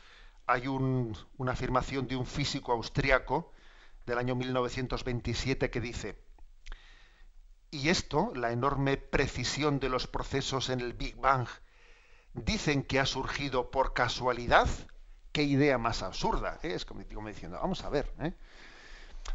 [0.46, 3.52] hay una afirmación de un físico austriaco
[4.06, 6.18] del año 1927 que dice,
[7.70, 11.48] y esto, la enorme precisión de los procesos en el Big Bang,
[12.34, 14.68] dicen que ha surgido por casualidad,
[15.32, 16.58] qué idea más absurda.
[16.62, 16.74] ¿eh?
[16.74, 18.12] Es como, diciendo, vamos a ver.
[18.20, 18.34] ¿eh?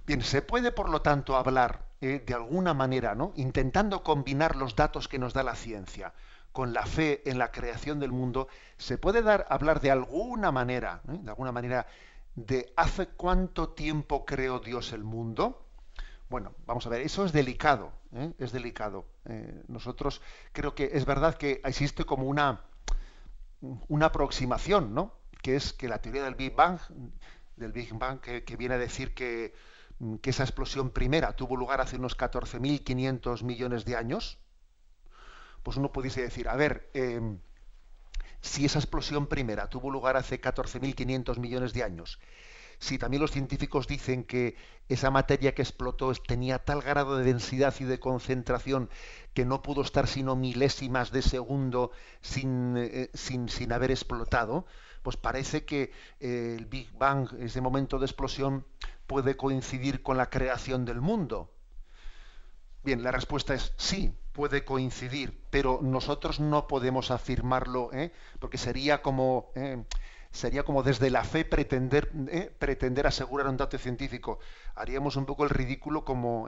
[0.05, 3.33] Bien, se puede por lo tanto hablar eh, de alguna manera, ¿no?
[3.35, 6.13] intentando combinar los datos que nos da la ciencia
[6.59, 11.01] con la fe en la creación del mundo, se puede dar, hablar de alguna manera,
[11.07, 11.17] ¿eh?
[11.21, 11.87] de alguna manera,
[12.35, 15.65] de hace cuánto tiempo creó Dios el mundo.
[16.29, 18.33] Bueno, vamos a ver, eso es delicado, ¿eh?
[18.39, 19.05] es delicado.
[19.23, 22.59] Eh, nosotros creo que es verdad que existe como una,
[23.87, 25.13] una aproximación, ¿no?
[25.41, 26.77] Que es que la teoría del Big Bang,
[27.55, 29.53] del Big Bang, que, viene a decir que,
[30.21, 34.39] que esa explosión primera tuvo lugar hace unos 14.500 millones de años,
[35.63, 37.39] pues uno pudiese decir, a ver, em,
[38.41, 42.19] si esa explosión primera tuvo lugar hace 14.500 millones de años,
[42.79, 44.55] si también los científicos dicen que
[44.87, 48.89] esa materia que explotó tenía tal grado de densidad y de concentración
[49.33, 51.91] que no pudo estar sino milésimas de segundo
[52.21, 54.65] sin, eh, sin, sin haber explotado,
[55.03, 58.65] pues parece que eh, el Big Bang, ese momento de explosión,
[59.07, 61.51] puede coincidir con la creación del mundo.
[62.81, 68.13] Bien, la respuesta es sí, puede coincidir, pero nosotros no podemos afirmarlo, ¿eh?
[68.39, 69.83] porque sería como ¿eh?
[70.31, 72.55] sería como desde la fe pretender ¿eh?
[72.57, 74.39] pretender asegurar un dato científico.
[74.75, 76.47] Haríamos un poco el ridículo como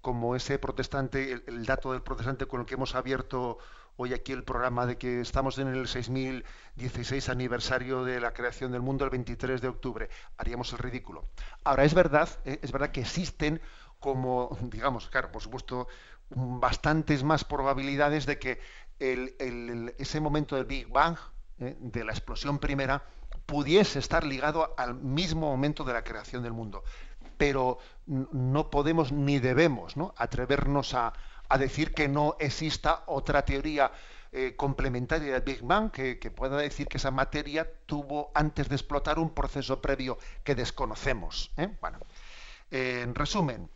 [0.00, 3.58] como ese protestante, el, dato del protestante con el que hemos abierto
[3.96, 8.82] hoy aquí el programa de que estamos en el 6016 aniversario de la creación del
[8.82, 10.08] mundo el 23 de octubre.
[10.38, 11.26] Haríamos el ridículo.
[11.64, 13.60] Ahora es verdad, es verdad que existen
[14.00, 15.88] como, digamos, claro, por supuesto,
[16.30, 18.60] bastantes más probabilidades de que
[18.98, 21.16] ese momento del Big Bang,
[21.58, 23.02] eh, de la explosión primera,
[23.44, 26.82] pudiese estar ligado al mismo momento de la creación del mundo.
[27.36, 30.14] Pero no podemos ni debemos ¿no?
[30.16, 31.12] atrevernos a,
[31.58, 33.92] decir que no exista otra teoría
[34.32, 39.18] eh, complementaria del Big Bang que, pueda decir que esa materia tuvo antes de explotar
[39.20, 41.52] un proceso previo que desconocemos.
[41.56, 41.68] ¿eh?
[41.80, 42.00] Bueno,
[42.70, 43.70] en resumen,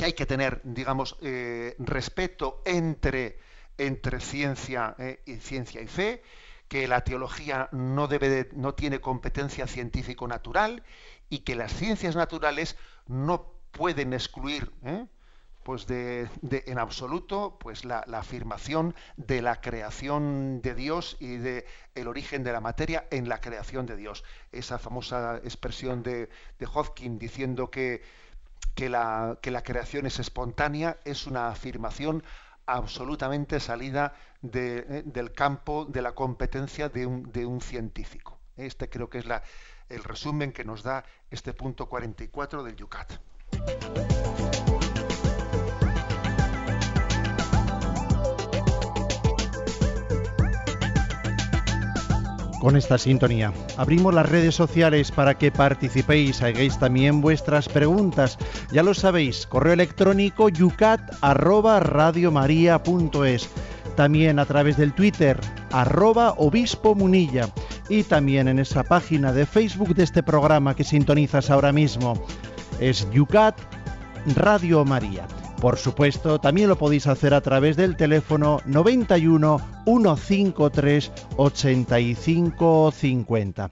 [0.00, 3.38] que hay que tener, digamos, eh, respeto entre,
[3.76, 6.22] entre ciencia, eh, y ciencia y fe,
[6.68, 10.84] que la teología no, debe no tiene competencia científico-natural
[11.28, 15.04] y que las ciencias naturales no pueden excluir eh,
[15.64, 21.66] pues de, en absoluto pues la, afirmación de la creación de Dios y de
[22.06, 24.24] origen de la materia en la creación de Dios.
[24.50, 26.66] Esa famosa expresión de, de
[27.18, 28.00] diciendo que
[28.74, 32.22] que la, que la creación es espontánea es una afirmación
[32.66, 38.38] absolutamente salida eh, del campo de la competencia de un, de un científico.
[38.56, 39.42] Este creo que es la,
[39.88, 43.12] el resumen que nos da este punto 44 del Yucat.
[52.60, 53.52] Con esta sintonía.
[53.76, 58.38] Abrimos las redes sociales para que participéis, hagáis también vuestras preguntas.
[58.70, 63.48] Ya lo sabéis, correo electrónico yucat@radiomaria.es.
[63.96, 65.40] También a través del Twitter
[65.72, 67.48] arroba obispo munilla
[67.88, 72.22] y también en esa página de Facebook de este programa que sintonizas ahora mismo.
[72.78, 73.58] Es Yucat
[74.36, 75.26] Radio María.
[75.60, 83.70] Por supuesto, también lo podéis hacer a través del teléfono 91 153 85 50.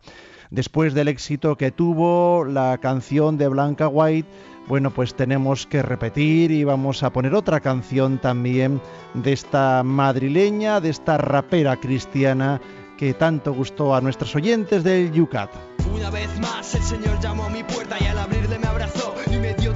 [0.50, 4.28] Después del éxito que tuvo la canción de Blanca White,
[4.66, 8.82] bueno, pues tenemos que repetir y vamos a poner otra canción también
[9.14, 12.60] de esta madrileña, de esta rapera cristiana
[12.98, 15.50] que tanto gustó a nuestros oyentes del Yucat.
[15.94, 19.36] Una vez más el Señor llamó a mi puerta y al abrirle me abrazó y
[19.36, 19.67] me dio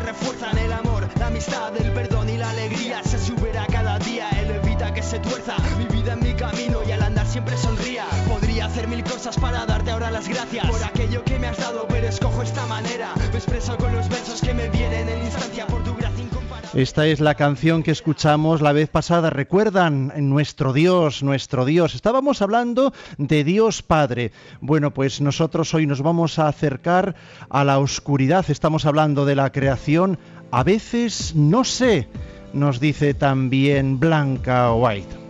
[0.00, 3.02] refuerzan el amor, la amistad, el perdón y la alegría.
[3.04, 6.92] Se supera cada día, Él evita que se tuerza mi vida en mi camino y
[6.92, 8.04] al andar siempre sonría.
[8.28, 11.86] Podría hacer mil cosas para darte ahora las gracias por aquello que me has dado,
[11.88, 13.14] pero escojo esta manera.
[13.16, 15.94] Me expreso con los versos que me vienen en instancia por tu
[16.74, 19.28] Esta es la canción que escuchamos la vez pasada.
[19.28, 21.96] Recuerdan, nuestro Dios, nuestro Dios.
[21.96, 24.30] Estábamos hablando de Dios Padre.
[24.60, 27.16] Bueno, pues nosotros hoy nos vamos a acercar
[27.48, 28.48] a la oscuridad.
[28.48, 30.20] Estamos hablando de la creación.
[30.52, 32.06] A veces no sé,
[32.52, 35.20] nos dice también Blanca White.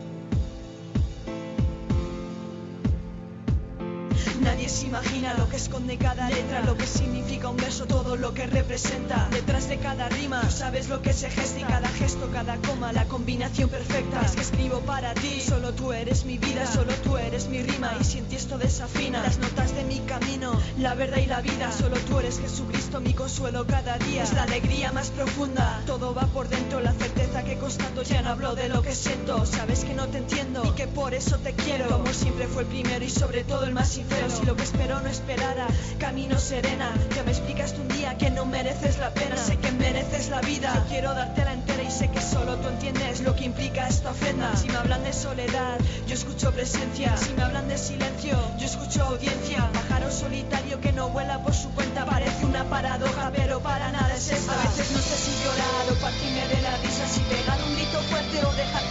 [4.40, 8.32] Nadie se imagina lo que esconde cada letra, lo que significa un verso, todo lo
[8.32, 9.28] que representa.
[9.30, 12.92] Detrás de cada rima, tú sabes lo que se gesta y cada gesto, cada coma,
[12.92, 14.22] la combinación perfecta.
[14.24, 17.92] Es que escribo para ti, solo tú eres mi vida, solo tú eres mi rima.
[18.00, 21.42] Y si en ti esto desafina, las notas de mi camino, la verdad y la
[21.42, 24.22] vida, solo tú eres Jesucristo, mi consuelo cada día.
[24.22, 28.30] Es la alegría más profunda, todo va por dentro, la certeza que constato, ya no
[28.30, 29.44] hablo de lo que siento.
[29.44, 31.88] Sabes que no te entiendo y que por eso te quiero.
[31.88, 34.29] Como siempre fue el primero y sobre todo el más sincero.
[34.30, 35.66] Si lo que espero no esperara,
[35.98, 36.92] camino serena.
[37.14, 39.36] Ya me explicaste un día que no mereces la pena.
[39.36, 40.72] Sé que mereces la vida.
[40.74, 44.56] Yo quiero dártela entera y sé que solo tú entiendes lo que implica esta ofrenda.
[44.56, 47.16] Si me hablan de soledad, yo escucho presencia.
[47.16, 49.68] Si me hablan de silencio, yo escucho audiencia.
[49.72, 52.06] Pájaro solitario que no vuela por su cuenta.
[52.06, 54.52] Parece una paradoja, pero para nada es esta.
[54.52, 57.06] A veces no sé si llorar o partirme de la risa.
[57.08, 58.89] Si pegar un grito fuerte o dejar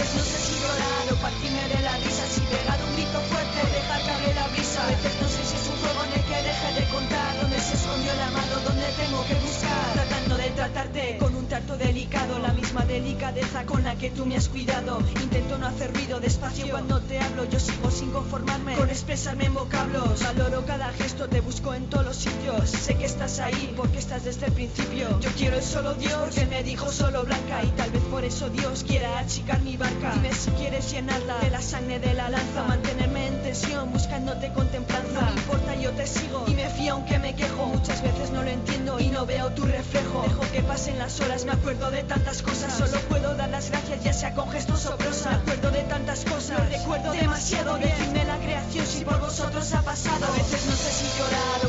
[0.00, 2.26] veces no sé si llorar o partirme de la risa.
[2.26, 4.82] Si pegar un grito fuerte dejar que la brisa.
[4.82, 7.40] A veces no sé si es un juego en el que deje de contar.
[7.40, 8.60] ¿Dónde se escondió el amado?
[8.64, 9.92] ¿Dónde tengo que buscar?
[9.92, 11.29] Tratando de tratarte con
[11.76, 12.38] delicado.
[12.38, 15.00] La misma delicadeza con la que tú me has cuidado.
[15.22, 17.44] Intento no hacer ruido despacio cuando te hablo.
[17.44, 20.22] Yo sigo sin conformarme con expresarme en vocablos.
[20.22, 22.70] Valoro cada gesto, te busco en todos los sitios.
[22.70, 25.18] Sé que estás ahí porque estás desde el principio.
[25.20, 27.62] Yo quiero el solo Dios que me dijo solo blanca.
[27.62, 30.12] Y tal vez por eso Dios quiera achicar mi barca.
[30.14, 32.64] Dime si quieres llenarla de la sangre de la lanza.
[32.64, 35.20] Mantenerme en tensión buscándote con templanza.
[35.20, 37.66] No importa, yo te sigo y me fío aunque me quejo.
[37.66, 40.22] Muchas veces no lo entiendo y no veo tu reflejo.
[40.22, 42.72] Dejo que pasen las horas, me acuerdo de tantas cosas.
[42.72, 45.30] Solo puedo dar las gracias, ya sea con gestos o prosa.
[45.30, 47.76] Me acuerdo de tantas cosas, lo recuerdo demasiado.
[47.76, 50.24] Decidme la creación si por vosotros ha pasado.
[50.26, 51.68] A veces no sé si llorar o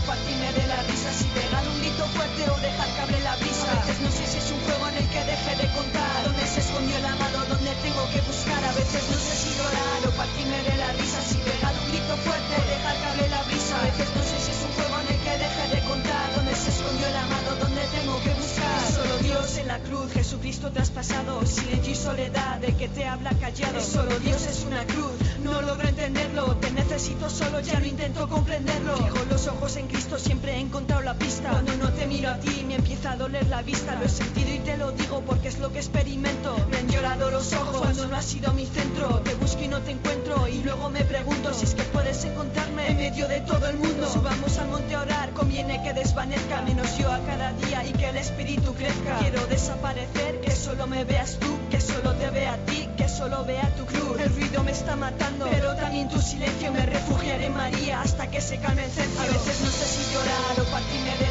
[20.10, 21.46] Jesucristo traspasado.
[21.46, 23.80] Silencio y soledad, de que te habla callado.
[23.82, 25.12] Solo Dios es una cruz,
[25.44, 26.56] no logro entenderlo.
[26.58, 28.98] Te necesito solo, ya no intento comprenderlo.
[28.98, 31.50] Fijo los ojos en Cristo, siempre he encontrado la pista.
[31.50, 33.96] Cuando no te miro a ti, me empieza a doler la vista.
[33.96, 36.54] Lo he sentido y te lo digo porque es lo que experimento.
[36.70, 39.22] Me han llorado los ojos cuando no has sido mi centro.
[39.24, 40.50] Te busco y no te encuentro.
[40.50, 44.10] Y luego me pregunto si es que puedes encontrarme en medio de todo el mundo.
[44.12, 46.62] Subamos al monte a orar, conviene que desvanezca.
[46.64, 49.18] Menos yo a cada día y que el espíritu crezca.
[49.20, 52.90] Quiero desaparecer, que solo me veas tú, que solo te vea a ti,
[53.22, 54.20] solo vea tu cruz.
[54.20, 56.72] El ruido me está matando, pero también tu silencio.
[56.72, 59.22] Me refugiaré María hasta que se calme el cencio.
[59.22, 61.31] A veces no sé si llorar o partirme de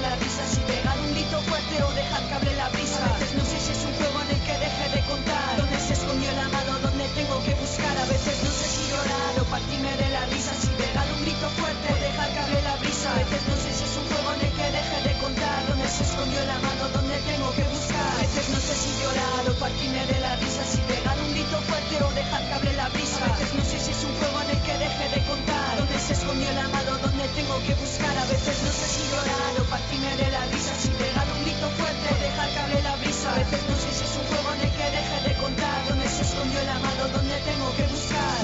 [27.67, 28.17] que buscar?
[28.17, 31.67] A veces no sé si llorar o partirme de la risa, si pegar un grito
[31.79, 33.33] fuerte dejar que la brisa.
[33.33, 35.79] A veces no sé si es un juego en el que deje de contar.
[35.89, 37.03] ¿Dónde se escondió el amado?
[37.13, 38.41] ¿Dónde tengo que buscar?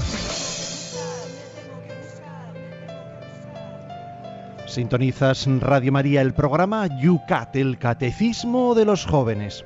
[4.67, 9.65] Sintonizas Radio María, el programa Yucat, el Catecismo de los Jóvenes.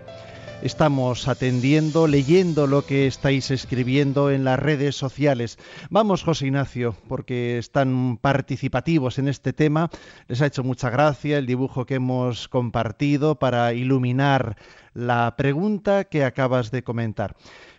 [0.62, 5.58] Estamos atendiendo, leyendo lo que estáis escribiendo en las redes sociales.
[5.88, 9.88] Vamos, José Ignacio, porque están participativos en este tema.
[10.28, 14.58] Les ha hecho mucha gracia el dibujo que hemos compartido para iluminar
[14.92, 17.36] la pregunta que acabas de comentar.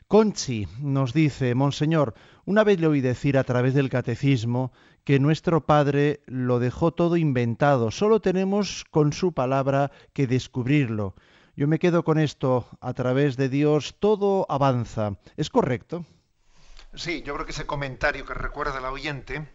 [0.07, 2.15] Conchi nos dice, Monseñor,
[2.45, 4.71] una vez le oí decir a través del catecismo
[5.03, 11.13] que nuestro Padre lo dejó todo inventado, solo tenemos con su palabra que descubrirlo.
[11.55, 15.17] Yo me quedo con esto, a través de Dios todo avanza.
[15.35, 16.05] ¿Es correcto?
[16.95, 19.47] Sí, yo creo que ese comentario que recuerda al oyente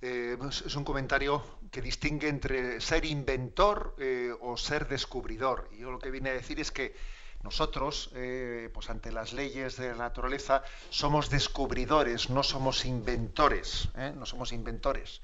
[0.00, 5.68] eh, es un comentario que distingue entre ser inventor eh, o ser descubridor.
[5.72, 6.94] Y yo lo que viene a decir es que
[7.42, 13.90] nosotros, eh, pues ante las leyes de la naturaleza, somos descubridores, no somos inventores.
[14.16, 15.20] No somos inventores.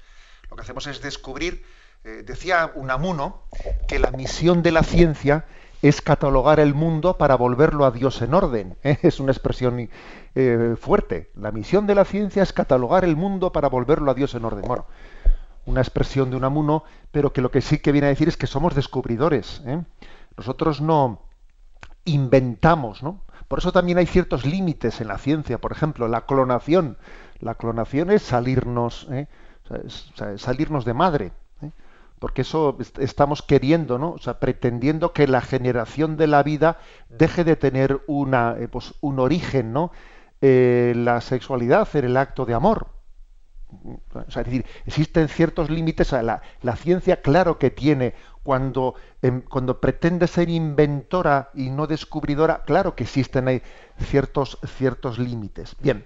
[0.51, 1.65] Lo que hacemos es descubrir
[2.01, 3.43] decía Unamuno
[3.87, 5.45] que la misión de la ciencia
[5.81, 8.77] es catalogar el mundo para volverlo a Dios en orden.
[8.83, 9.89] Es una expresión
[10.35, 11.31] eh, fuerte.
[11.35, 14.65] La misión de la ciencia es catalogar el mundo para volverlo a Dios en orden.
[14.67, 14.85] Bueno,
[15.65, 18.47] una expresión de Unamuno, pero que lo que sí que viene a decir es que
[18.47, 19.61] somos descubridores.
[19.65, 19.83] ¿eh?
[20.35, 21.21] Nosotros no
[22.05, 23.23] inventamos, ¿no?
[23.47, 25.57] Por eso también hay ciertos límites en la ciencia.
[25.59, 26.97] Por ejemplo, la clonación.
[27.39, 29.27] La clonación es salirnos, ¿eh?
[30.37, 31.31] salirnos de madre
[32.19, 34.11] porque eso estamos queriendo, ¿no?
[34.11, 36.77] O sea, pretendiendo que la generación de la vida
[37.09, 39.91] deje de tener una, eh, pues, un origen, ¿no?
[40.41, 42.87] Eh, la sexualidad en el acto de amor.
[44.13, 46.11] O sea, es decir, existen ciertos límites.
[46.11, 52.63] La, la ciencia, claro que tiene, cuando, em, cuando pretende ser inventora y no descubridora,
[52.65, 53.61] claro que existen
[53.97, 55.75] ciertos, ciertos límites.
[55.79, 56.05] Bien,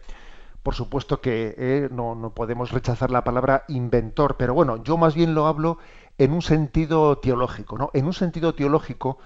[0.64, 5.14] por supuesto que eh, no, no podemos rechazar la palabra inventor, pero bueno, yo más
[5.14, 5.78] bien lo hablo
[6.18, 7.78] en un sentido teológico.
[7.78, 7.92] ¿no?
[7.94, 9.18] En un sentido teológico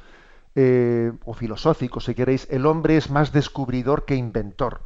[0.56, 4.82] eh, o filosófico, si queréis, el hombre es más descubridor que inventor.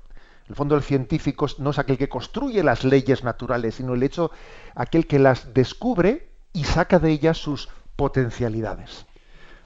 [0.46, 4.04] En el fondo, el científico no es aquel que construye las leyes naturales, sino el
[4.04, 4.32] hecho,
[4.76, 9.06] aquel que las descubre y saca de ellas sus potencialidades.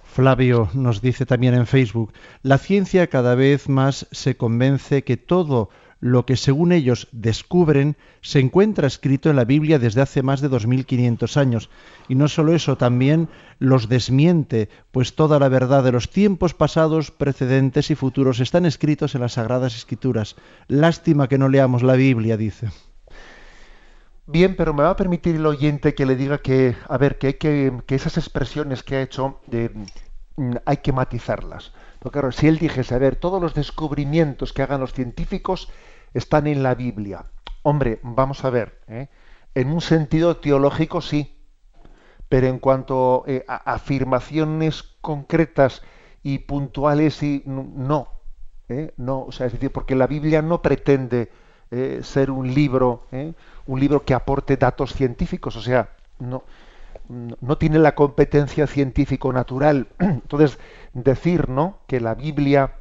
[0.04, 2.14] Flavio nos dice también en Facebook,
[2.44, 5.70] la ciencia cada vez más se convence que todo
[6.06, 10.50] lo que según ellos descubren se encuentra escrito en la Biblia desde hace más de
[10.50, 11.72] 2500 años.
[12.08, 13.28] Y no solo eso, también
[13.58, 19.16] los desmiente, pues toda la verdad de los tiempos pasados, precedentes y futuros están escritos
[19.16, 20.36] en las Sagradas Escrituras.
[20.68, 22.70] Lástima que no leamos la Biblia, dice.
[24.28, 27.28] Bien, pero me va a permitir el oyente que le diga que, a ver, que,
[27.28, 29.72] hay que, esas expresiones que ha hecho de,
[30.36, 31.74] mm, hay que matizarlas.
[31.98, 35.70] Porque claro, si él dijese, a ver, todos los descubrimientos que hagan los científicos
[36.16, 37.26] están en la Biblia.
[37.62, 39.08] Hombre, vamos a ver, ¿eh?
[39.54, 41.38] en un sentido teológico sí,
[42.30, 45.82] pero en cuanto eh, a afirmaciones concretas
[46.24, 48.08] y puntuales y no,
[48.70, 48.94] ¿eh?
[48.98, 51.32] no, o sea, es decir, porque la Biblia no pretende
[52.04, 53.08] ser un libro,
[53.66, 55.90] un libro que aporte datos científicos, o sea,
[56.20, 56.44] no,
[57.10, 59.88] no tiene la competencia científico-natural.
[60.00, 60.58] Entonces,
[60.94, 61.80] decir, ¿no?
[61.88, 62.76] Que la Biblia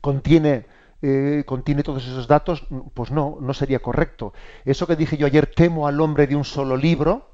[0.00, 0.66] contiene
[1.02, 4.32] eh, contiene todos esos datos, pues no, no sería correcto.
[4.64, 7.28] Eso que dije yo ayer, temo al hombre de un solo libro,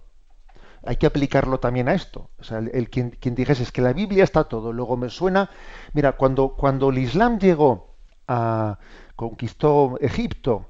[0.84, 2.30] hay que aplicarlo también a esto.
[2.38, 4.72] O sea, el, quien, quien, dijese es que la Biblia está todo.
[4.72, 5.50] Luego me suena,
[5.92, 7.94] mira, cuando, cuando el Islam llegó
[8.26, 8.78] a
[9.16, 10.66] conquistó Egipto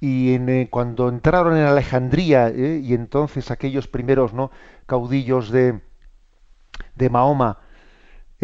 [0.00, 4.50] y eh, cuando entraron en Alejandría eh, y entonces aquellos primeros no
[4.84, 5.80] caudillos de,
[6.94, 7.60] de Mahoma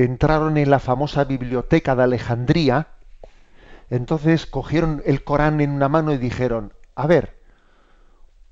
[0.05, 2.89] entraron en la famosa biblioteca de Alejandría,
[3.91, 7.41] entonces cogieron el Corán en una mano y dijeron, a ver,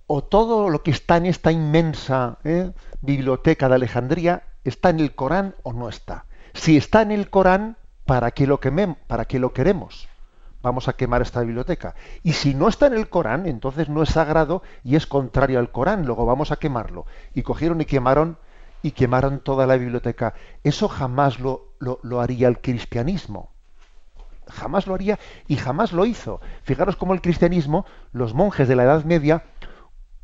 [0.07, 2.73] o todo lo que está en esta inmensa ¿eh?
[3.03, 6.25] biblioteca de Alejandría está en el Corán o no está.
[6.55, 8.59] Si está en el Corán, ¿para qué lo,
[9.07, 10.09] ¿para qué lo queremos?
[10.63, 11.95] Vamos a quemar esta biblioteca.
[12.23, 15.71] Y si no está en el Corán, entonces no es sagrado y es contrario al
[15.71, 17.07] Corán, luego vamos a quemarlo.
[17.35, 18.39] Y cogieron y quemaron
[18.83, 20.35] y quemaron toda la biblioteca.
[20.63, 23.53] Eso jamás lo, lo, haría el cristianismo.
[24.49, 26.41] Jamás lo haría y jamás lo hizo.
[26.63, 29.45] Fijaros cómo el cristianismo, los monjes de la Edad Media,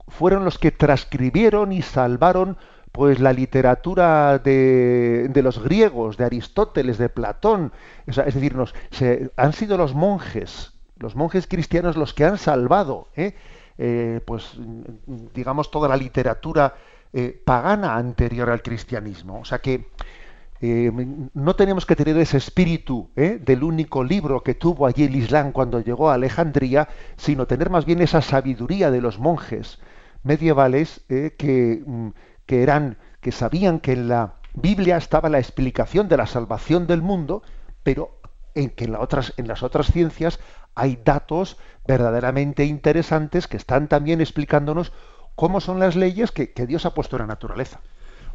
[0.08, 2.56] fueron los que transcribieron y salvaron
[2.92, 7.72] pues la literatura de, de los griegos, de Aristóteles, de Platón.
[8.06, 8.72] es decir, nos,
[9.36, 13.34] han sido los monjes, los monjes cristianos los que han salvado, ¿eh?
[13.76, 14.52] Eh, pues
[15.34, 16.76] digamos toda la literatura
[17.16, 19.38] eh, pagana anterior al cristianismo.
[19.38, 19.86] O sea que
[20.60, 20.90] eh,
[21.32, 25.52] no tenemos que tener ese espíritu eh, del único libro que tuvo allí el Islam
[25.52, 29.78] cuando llegó a Alejandría, sino tener más bien esa sabiduría de los monjes
[30.24, 32.08] medievales que, mm,
[32.46, 37.00] que, eran, que sabían que en la Biblia estaba la explicación de la salvación del
[37.00, 37.44] mundo,
[37.84, 38.18] pero
[38.56, 40.40] en que en, otras, en las otras ciencias
[40.74, 44.92] hay datos verdaderamente interesantes que están también explicándonos
[45.34, 47.80] cómo son las leyes que, Dios ha puesto en la naturaleza.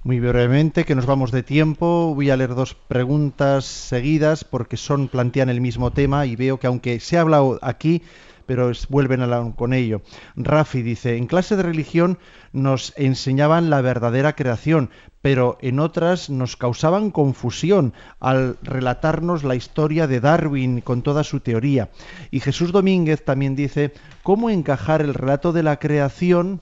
[0.03, 5.09] Muy brevemente, que nos vamos de tiempo, voy a leer dos preguntas seguidas porque son
[5.09, 8.01] plantean el mismo tema y veo que aunque se ha hablado aquí,
[8.45, 10.01] pero vuelven a con ello.
[10.35, 12.17] Rafi dice, en clase de religión
[12.53, 14.89] nos enseñaban la verdadera creación,
[15.21, 21.41] pero en otras nos causaban confusión al relatarnos la historia de Darwin con toda su
[21.41, 21.89] teoría.
[22.31, 23.93] Y Jesús Domínguez también dice,
[24.23, 26.61] ¿cómo encajar el relato de la creación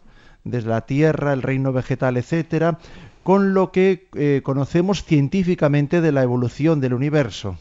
[0.50, 2.80] desde la tierra, el reino vegetal, etcétera,
[3.24, 7.58] con lo que eh, conocemos científicamente de la evolución del universo.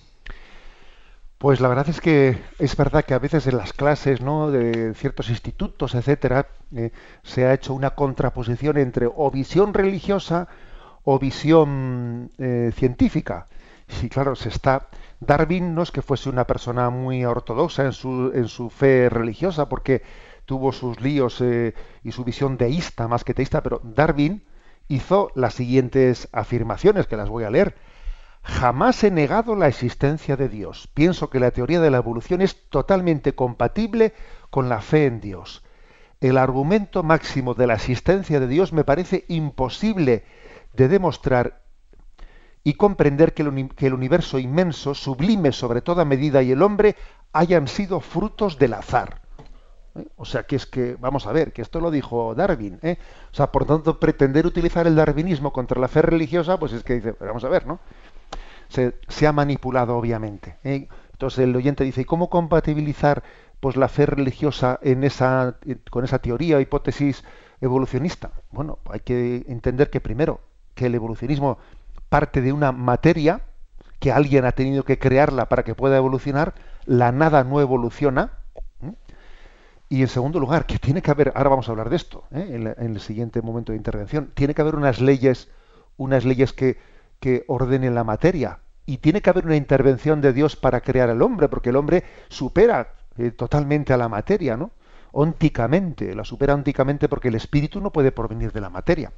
[1.38, 4.50] Pues la verdad es que es verdad que a veces en las clases ¿no?
[4.50, 10.48] de ciertos institutos, etcétera, eh, se ha hecho una contraposición entre o visión religiosa
[11.04, 13.46] o visión eh, científica.
[13.88, 14.88] Sí, claro, se está.
[15.20, 19.68] Darwin no es que fuese una persona muy ortodoxa en su, en su fe religiosa,
[19.68, 20.02] porque
[20.46, 24.44] tuvo sus líos eh, y su visión deísta más que teísta, pero Darwin
[24.88, 27.76] hizo las siguientes afirmaciones, que las voy a leer.
[28.42, 30.88] Jamás he negado la existencia de Dios.
[30.94, 34.14] Pienso que la teoría de la evolución es totalmente compatible
[34.50, 35.64] con la fe en Dios.
[36.20, 40.24] El argumento máximo de la existencia de Dios me parece imposible
[40.72, 41.62] de demostrar
[42.62, 46.96] y comprender que el, universo inmenso, sublime sobre toda medida, y el hombre
[47.32, 49.25] hayan sido frutos del azar.
[50.16, 52.78] O sea, que es que, vamos a ver, que esto lo dijo Darwin.
[52.82, 52.98] ¿eh?
[53.32, 56.94] O sea, por tanto, pretender utilizar el darwinismo contra la fe religiosa, pues es que
[56.94, 57.80] dice, vamos a ver, ¿no?
[58.68, 60.56] Se, ha manipulado, obviamente.
[60.64, 60.88] ¿eh?
[61.12, 63.22] Entonces el oyente dice, ¿y cómo compatibilizar
[63.60, 65.56] pues la fe religiosa en esa,
[65.90, 67.24] con esa teoría, hipótesis
[67.60, 68.32] evolucionista?
[68.50, 70.40] Bueno, hay que entender que primero,
[70.74, 71.58] que el evolucionismo
[72.08, 73.40] parte de una materia
[73.98, 78.32] que alguien ha tenido que crearla para que pueda evolucionar, la nada no evoluciona.
[79.88, 82.74] Y en segundo lugar, que tiene que haber, ahora vamos a hablar de esto, ¿eh?
[82.76, 85.48] en, el siguiente momento de intervención, tiene que haber unas leyes,
[85.96, 86.78] unas leyes que,
[87.20, 88.58] que ordenen la materia.
[88.84, 92.04] Y tiene que haber una intervención de Dios para crear al hombre, porque el hombre
[92.28, 94.72] supera eh, totalmente a la materia, ¿no?
[95.12, 99.12] Ónticamente, la supera ónticamente porque el espíritu no puede provenir de la materia.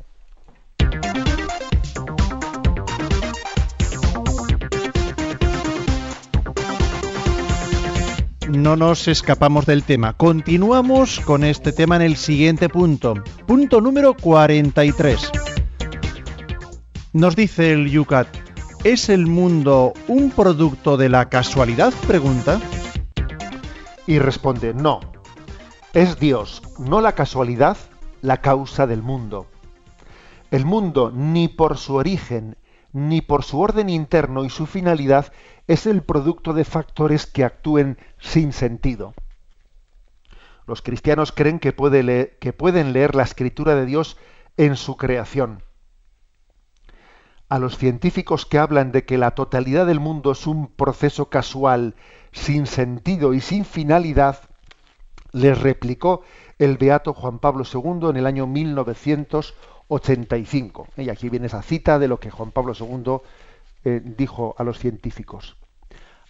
[8.48, 10.14] No nos escapamos del tema.
[10.14, 13.14] Continuamos con este tema en el siguiente punto.
[13.46, 15.30] Punto número 43.
[17.12, 18.28] Nos dice el Yucat,
[18.84, 21.92] ¿es el mundo un producto de la casualidad?
[22.06, 22.60] Pregunta.
[24.06, 25.00] Y responde, no.
[25.92, 27.76] Es Dios, no la casualidad,
[28.22, 29.46] la causa del mundo.
[30.50, 32.56] El mundo, ni por su origen,
[32.92, 35.32] ni por su orden interno y su finalidad,
[35.68, 39.14] es el producto de factores que actúen sin sentido.
[40.66, 44.16] Los cristianos creen que, pueden leer la escritura de Dios
[44.56, 45.62] en su creación.
[47.50, 51.94] A los científicos que hablan de que la totalidad del mundo es un proceso casual,
[52.32, 54.40] sin sentido y sin finalidad,
[55.32, 56.22] les replicó
[56.58, 60.88] el beato Juan Pablo II en el año 1985.
[60.96, 63.20] Y aquí viene esa cita de lo que Juan Pablo II
[63.84, 65.56] eh, dijo a los científicos.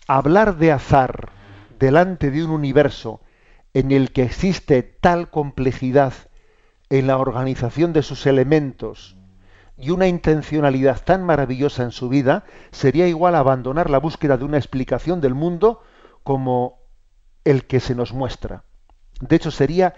[0.06, 1.30] Hablar de azar
[1.78, 3.20] delante de un universo
[3.74, 6.12] en el que existe tal complejidad
[6.90, 9.16] en la organización de sus elementos
[9.76, 14.44] y una intencionalidad tan maravillosa en su vida, sería igual a abandonar la búsqueda de
[14.44, 15.82] una explicación del mundo
[16.24, 16.80] como
[17.44, 18.64] el que se nos muestra.
[19.20, 19.94] De hecho, sería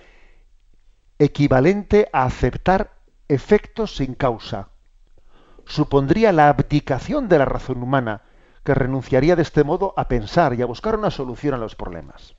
[1.18, 2.92] equivalente a aceptar
[3.28, 4.68] efectos sin causa
[5.70, 8.22] supondría la abdicación de la razón humana,
[8.64, 12.34] que renunciaría de este modo a pensar y a buscar una solución a los problemas.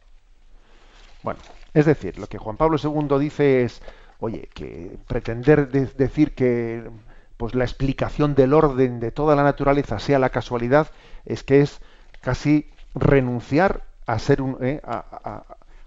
[1.24, 1.40] Bueno,
[1.74, 3.82] es decir, lo que Juan Pablo II dice es,
[4.20, 6.90] oye, que pretender decir que
[7.38, 10.92] pues la explicación del orden de toda la naturaleza sea la casualidad
[11.26, 11.80] es que es
[12.20, 15.44] casi renunciar a ser un, eh, a,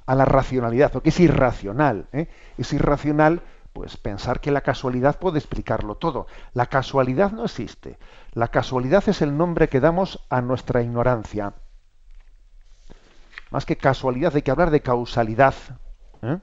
[0.06, 2.06] la racionalidad, o que es irracional.
[2.12, 2.28] ¿eh?
[2.56, 3.42] Es irracional
[3.74, 6.28] pues pensar que la casualidad puede explicarlo todo.
[6.52, 7.98] La casualidad no existe.
[8.32, 11.54] La casualidad es el nombre que damos a nuestra ignorancia.
[13.50, 15.54] Más que casualidad hay que hablar de causalidad.
[16.22, 16.38] ¿eh?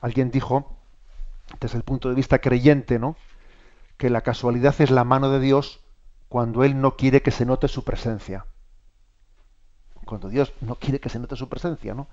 [0.00, 0.76] Alguien dijo,
[1.60, 3.16] desde el punto de vista creyente, ¿no?
[3.96, 5.80] que la casualidad es la mano de Dios
[6.28, 8.46] cuando Él no quiere que se note su presencia.
[10.04, 12.06] Cuando Dios no quiere que se note su presencia, ¿no?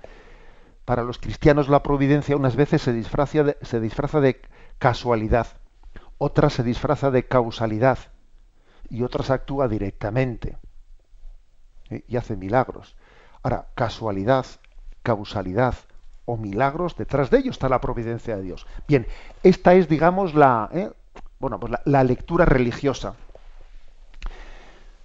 [0.87, 4.41] Para los cristianos la providencia unas veces se disfraza de,
[4.79, 5.47] casualidad,
[6.17, 7.99] otras se disfraza de causalidad
[8.89, 10.57] y otras actúa directamente
[11.89, 12.95] y hace milagros.
[13.43, 14.45] Ahora, casualidad,
[15.03, 15.75] causalidad
[16.23, 18.65] o milagros, detrás de ello está la providencia de Dios.
[18.87, 19.07] Bien,
[19.43, 20.89] esta es, digamos, la, ¿eh?
[21.37, 23.15] bueno, pues la, lectura religiosa.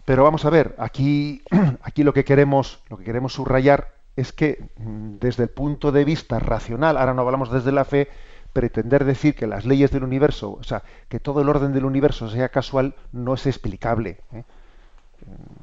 [0.04, 1.42] Pero vamos a ver, aquí,
[1.82, 6.04] aquí lo que queremos, lo que queremos subrayar es que mm, desde el punto de
[6.04, 8.08] vista racional, ahora no hablamos desde la fe,
[8.52, 12.28] pretender decir que las leyes del universo, o sea, que todo el orden del universo
[12.28, 14.20] sea casual, no es explicable.
[14.32, 14.44] ¿eh?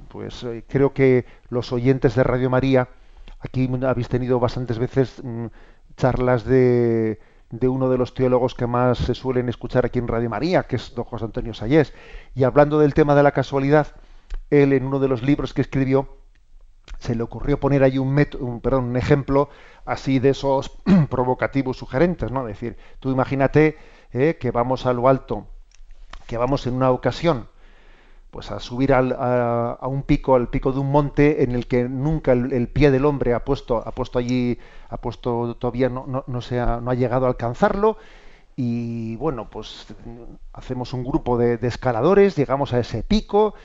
[0.07, 2.87] Pues eh, creo que los oyentes de Radio María,
[3.39, 5.47] aquí habéis tenido bastantes veces mm,
[5.97, 7.19] charlas de,
[7.51, 10.77] de uno de los teólogos que más se suelen escuchar aquí en Radio María, que
[10.77, 11.93] es don José Antonio Sayés,
[12.33, 13.87] y hablando del tema de la casualidad,
[14.49, 16.18] él en uno de los libros que escribió
[16.97, 19.49] se le ocurrió poner ahí un, un, perdón, un ejemplo
[19.85, 20.71] así de esos
[21.09, 22.47] provocativos sugerentes, ¿no?
[22.47, 23.77] Es decir, tú imagínate
[24.13, 25.47] eh, que vamos a lo alto,
[26.27, 27.47] que vamos en una ocasión,
[28.31, 31.89] pues a subir al, a, un pico, al pico de un monte en el que
[31.89, 34.59] nunca el, pie del hombre ha puesto, ha puesto allí,
[34.89, 37.97] ha puesto todavía no, no, no, se ha, no ha llegado a alcanzarlo,
[38.55, 39.87] y bueno, pues
[40.53, 43.55] hacemos un grupo de escaladores, llegamos a ese pico,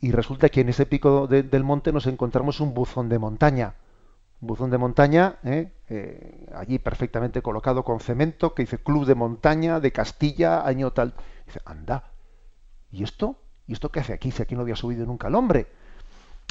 [0.00, 3.74] y resulta que en ese pico del monte nos encontramos un buzón de montaña.
[4.40, 5.72] Un buzón de montaña, ¿eh?
[5.88, 11.14] Eh, allí perfectamente colocado con cemento, que dice Club de Montaña de Castilla, año tal.
[11.46, 12.04] dice, anda,
[12.92, 13.36] ¿y esto?
[13.66, 14.30] ¿Y esto qué hace aquí?
[14.30, 15.66] Si aquí no había subido nunca el hombre.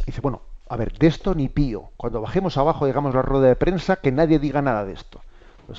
[0.05, 1.91] dice, bueno, a ver, de esto ni pío.
[1.95, 5.21] Cuando bajemos abajo, llegamos a la rueda de prensa, que nadie diga nada de esto.
[5.69, 5.73] O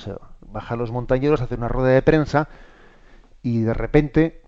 [0.51, 2.47] bajan los montañeros, hacen una rueda de prensa
[3.41, 4.41] y de repente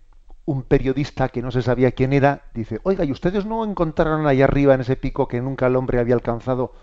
[0.52, 4.44] un periodista que no se sabía quién era, dice, oiga, ¿y ustedes no encontraron allá
[4.44, 6.74] arriba en ese pico que nunca el hombre había alcanzado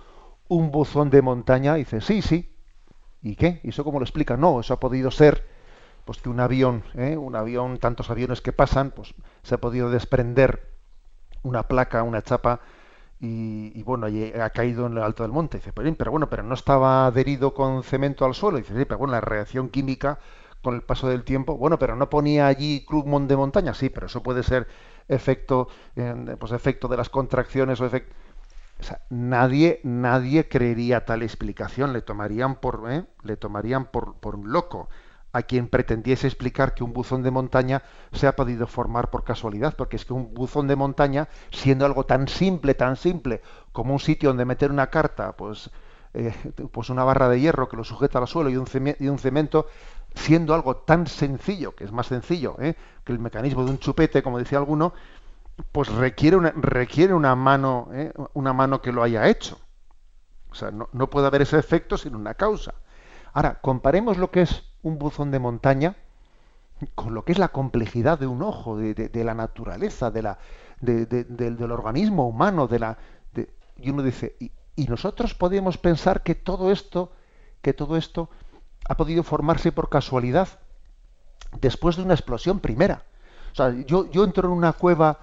[0.49, 1.75] un buzón de montaña?
[1.75, 2.51] dice, sí, sí.
[3.21, 3.61] ¿Y qué?
[3.63, 4.37] ¿Y eso cómo lo explica?
[4.37, 5.47] No, eso ha podido ser
[6.07, 7.19] pues que un avión, ¿eh?
[7.19, 10.73] un avión, tantos aviones que pasan, pues se ha podido desprender
[11.43, 12.61] una placa, una chapa,
[13.21, 15.59] y, bueno, ha caído en el alto del monte.
[15.59, 18.59] Dice, pero bueno, pero no estaba adherido con cemento al suelo.
[18.59, 20.21] Dice, sí, pero bueno, la reacción química
[20.63, 21.57] con el paso del tiempo.
[21.57, 24.67] Bueno, pero no ponía allí Club de Montaña, sí, pero eso puede ser
[25.09, 25.69] efecto,
[26.39, 28.15] pues efecto de las contracciones o efecto.
[28.81, 33.05] O sea, nadie, nadie creería tal explicación, le tomarían por, ¿eh?
[33.25, 34.89] le tomarían por, por un loco
[35.33, 37.83] a quien pretendiese explicar que un buzón de montaña
[38.13, 42.07] se ha podido formar por casualidad, porque es que un buzón de montaña, siendo algo
[42.07, 43.43] tan simple, tan simple,
[43.73, 45.71] como un sitio donde meter una carta, pues,
[46.15, 46.33] eh,
[46.73, 48.67] pues una barra de hierro que lo sujeta al suelo y un,
[48.99, 49.67] y un cemento,
[50.15, 52.75] siendo algo tan sencillo, que es más sencillo ¿eh?
[53.05, 54.93] que el mecanismo de un chupete, como decía alguno,
[55.73, 58.13] pues requiere una, requiere una mano, ¿eh?
[58.35, 59.59] una mano que lo haya hecho.
[60.51, 62.75] O sea, no, no, puede haber ese efecto sin una causa.
[63.33, 65.97] Ahora, comparemos lo que es un buzón de montaña
[66.95, 70.39] con lo que es la complejidad de un ojo, de, la naturaleza, de la,
[70.81, 72.99] del, organismo humano, de la,
[73.77, 77.13] y uno dice, y, y nosotros podemos pensar que todo esto,
[77.63, 78.31] que todo esto
[78.87, 80.49] ha podido formarse por casualidad
[81.61, 83.05] después de una explosión primera.
[83.53, 85.21] O sea, yo, entro en una cueva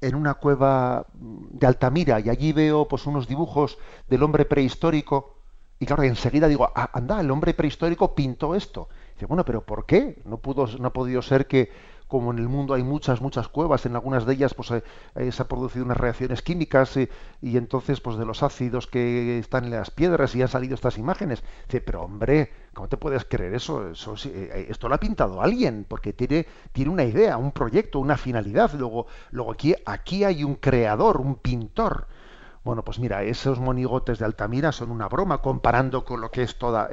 [0.00, 3.78] en una cueva de Altamira y allí veo pues unos dibujos
[4.08, 5.38] del hombre prehistórico
[5.80, 8.88] y claro, enseguida digo, ah, anda, el hombre prehistórico pintó esto.
[9.14, 10.20] dice, bueno, pero ¿por qué?
[10.24, 11.70] No pudo no ha podido ser que
[12.08, 14.82] como en el mundo hay muchas, muchas cuevas, en algunas de ellas pues, eh,
[15.14, 17.10] eh, se han producido unas reacciones químicas eh,
[17.42, 20.96] y entonces pues de los ácidos que están en las piedras y han salido estas
[20.96, 21.44] imágenes.
[21.66, 23.90] Dice, pero hombre, ¿cómo te puedes creer eso?
[23.90, 28.72] eso esto lo ha pintado alguien, porque tiene, tiene una idea, un proyecto, una finalidad.
[28.72, 32.08] Luego, luego aquí, aquí hay un creador, un pintor.
[32.64, 36.58] Bueno, pues mira, esos monigotes de Altamira son una broma comparando con lo que es
[36.58, 36.88] toda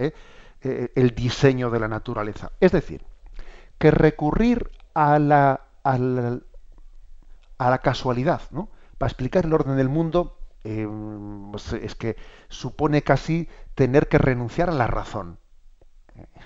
[0.61, 2.51] el diseño de la naturaleza.
[2.59, 3.03] Es decir,
[3.78, 8.69] que recurrir a la, a la, casualidad, ¿no?
[8.97, 10.87] Para explicar el orden del mundo, eh,
[11.51, 12.15] pues es que
[12.47, 15.37] supone casi tener que renunciar a la razón.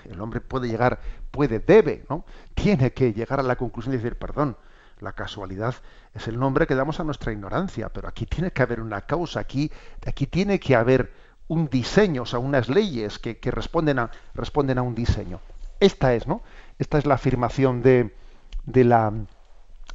[0.04, 0.98] El hombre puede llegar,
[1.30, 2.24] puede, debe, ¿no?
[2.54, 4.56] Tiene que llegar a la conclusión de decir, perdón,
[4.98, 5.76] la casualidad
[6.12, 9.40] es el nombre que damos a nuestra ignorancia, pero aquí tiene que haber una causa,
[9.40, 9.70] aquí,
[10.04, 11.12] aquí tiene que haber
[11.46, 15.40] un diseño, o sea, unas leyes que, que responden, a, responden a un diseño.
[15.78, 16.42] Esta es, ¿no?
[16.78, 18.12] Esta es la afirmación de,
[18.72, 19.12] de la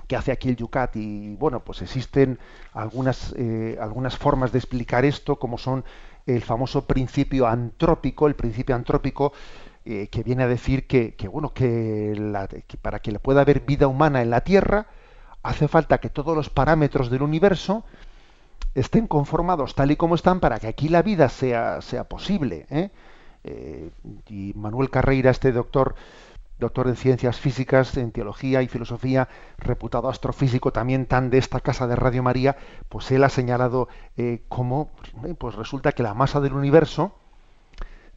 [0.08, 2.40] que hace aquí el Yucat y bueno pues existen
[2.74, 5.84] algunas eh, algunas formas de explicar esto como son
[6.26, 9.34] el famoso principio antrópico el principio antrópico
[9.86, 12.16] eh, que viene a decir que, bueno que,
[12.82, 14.88] para que pueda haber vida humana en la Tierra
[15.44, 17.84] hace falta que todos los parámetros del universo
[18.74, 22.90] estén conformados tal y como están para que aquí la vida sea sea posible ¿eh?
[24.28, 25.96] y Manuel Carreira este doctor
[26.60, 29.28] doctor en ciencias físicas, en teología y filosofía,
[29.58, 32.58] reputado astrofísico también tan de esta casa de Radio María,
[32.90, 33.88] pues él ha señalado
[34.18, 34.92] eh, cómo
[35.38, 37.14] pues resulta que la masa del universo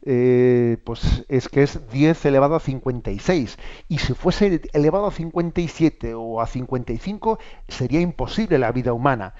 [0.05, 3.59] eh, pues es que es 10 elevado a 56
[3.89, 7.37] y si fuese elevado a 57 o a 55
[7.67, 9.33] sería imposible la vida humana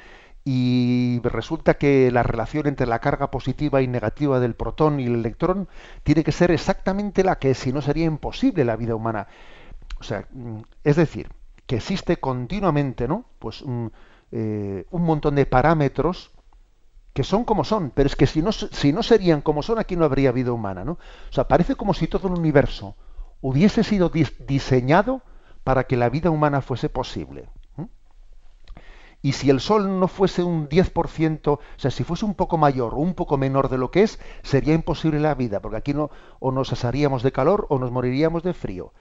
[0.45, 5.15] y resulta que la relación entre la carga positiva y negativa del protón y el
[5.15, 5.67] electrón
[6.03, 9.27] tiene que ser exactamente la que si no sería imposible la vida humana.
[9.99, 11.29] O sea, mm, es decir,
[11.65, 13.25] que existe continuamente, ¿no?
[13.37, 13.91] Pues un,
[14.31, 16.31] eh, un montón de parámetros
[17.13, 19.95] que son como son, pero es que si no, si no serían como son, aquí
[19.95, 20.93] no habría vida humana, ¿no?
[20.93, 22.95] O sea, parece como si todo el universo
[23.41, 25.21] hubiese sido diseñado
[25.63, 27.49] para que la vida humana fuese posible.
[29.21, 32.93] Y si el Sol no fuese un 10%, o sea, si fuese un poco mayor
[32.93, 36.09] o un poco menor de lo que es, sería imposible la vida, porque aquí no,
[36.39, 38.93] o nos asaríamos de calor o nos moriríamos de frío.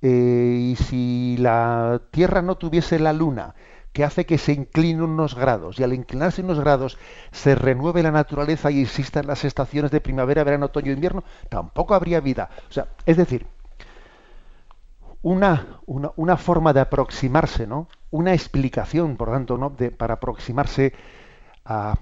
[0.00, 3.54] Eh, y si la Tierra no tuviese la Luna,
[3.92, 6.98] que hace que se incline unos grados, y al inclinarse unos grados
[7.32, 11.94] se renueve la naturaleza y existan las estaciones de primavera, verano, otoño e invierno, tampoco
[11.94, 12.48] habría vida.
[12.70, 13.46] O sea, es decir,
[15.22, 17.88] una, una, forma de aproximarse, ¿no?
[18.10, 19.70] Una explicación, por tanto, ¿no?
[19.70, 20.94] De, para aproximarse
[21.64, 21.96] a,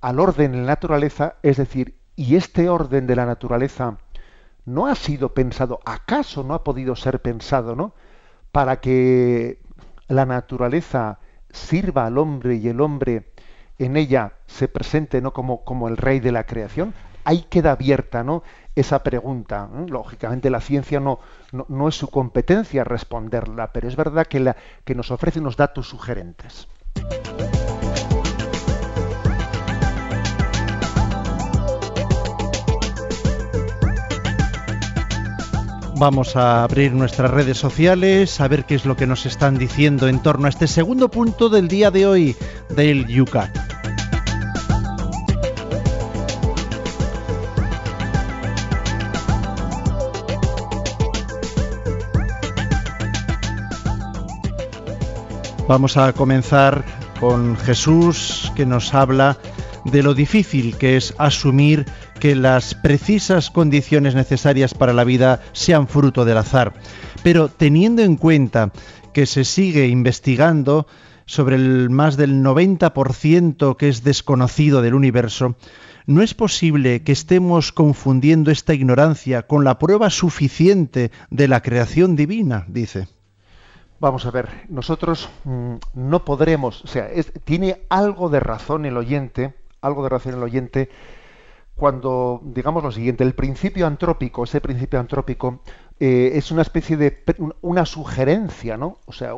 [0.00, 3.98] al orden de la naturaleza, es decir, y este orden de la naturaleza
[4.64, 7.94] no ha sido pensado, acaso no ha podido ser pensado, ¿no?
[8.50, 9.60] Para que
[10.08, 11.18] la naturaleza
[11.50, 13.32] sirva al hombre y el hombre
[13.78, 18.22] en ella se presente no como, como el rey de la creación, ahí queda abierta
[18.22, 18.42] ¿no?
[18.74, 19.68] esa pregunta.
[19.88, 21.20] Lógicamente la ciencia no,
[21.52, 25.88] no, es su competencia responderla, pero es verdad que, la, que nos ofrece unos datos
[25.88, 26.68] sugerentes.
[35.96, 40.08] Vamos a abrir nuestras redes sociales, a ver qué es lo que nos están diciendo
[40.08, 42.36] en torno a este segundo punto del día de hoy
[42.68, 43.83] del Yucat.
[55.66, 56.84] Vamos a comenzar
[57.18, 59.38] con Jesús que nos habla
[59.86, 61.86] de lo difícil que es asumir
[62.20, 66.74] que las precisas condiciones necesarias para la vida sean fruto del azar.
[67.22, 68.72] Pero teniendo en cuenta
[69.14, 70.86] que se sigue investigando
[71.24, 75.56] sobre el más del 90% que es desconocido del universo,
[76.04, 82.16] ¿no es posible que estemos confundiendo esta ignorancia con la prueba suficiente de la creación
[82.16, 82.66] divina?
[82.68, 83.08] dice.
[84.04, 87.08] Vamos a ver, nosotros mm, no podremos, o sea,
[87.44, 90.90] tiene algo de razón el oyente, algo de razón el oyente,
[91.74, 95.60] cuando digamos lo siguiente, el principio antrópico, ese principio antrópico,
[95.98, 97.24] eh, es una especie de
[97.62, 98.98] una sugerencia, ¿no?
[99.06, 99.30] O sea,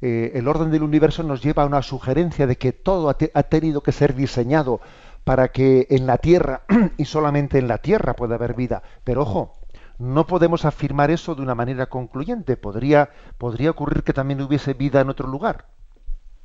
[0.00, 3.82] eh, el orden del universo nos lleva a una sugerencia de que todo ha, tenido
[3.82, 4.80] que ser diseñado
[5.24, 6.62] para que en la Tierra
[6.96, 8.82] y solamente en la Tierra pueda haber vida.
[9.04, 9.58] Pero ojo,
[9.98, 12.56] no podemos afirmar eso de una manera concluyente.
[12.56, 15.66] Podría, podría ocurrir que también hubiese vida en otro lugar.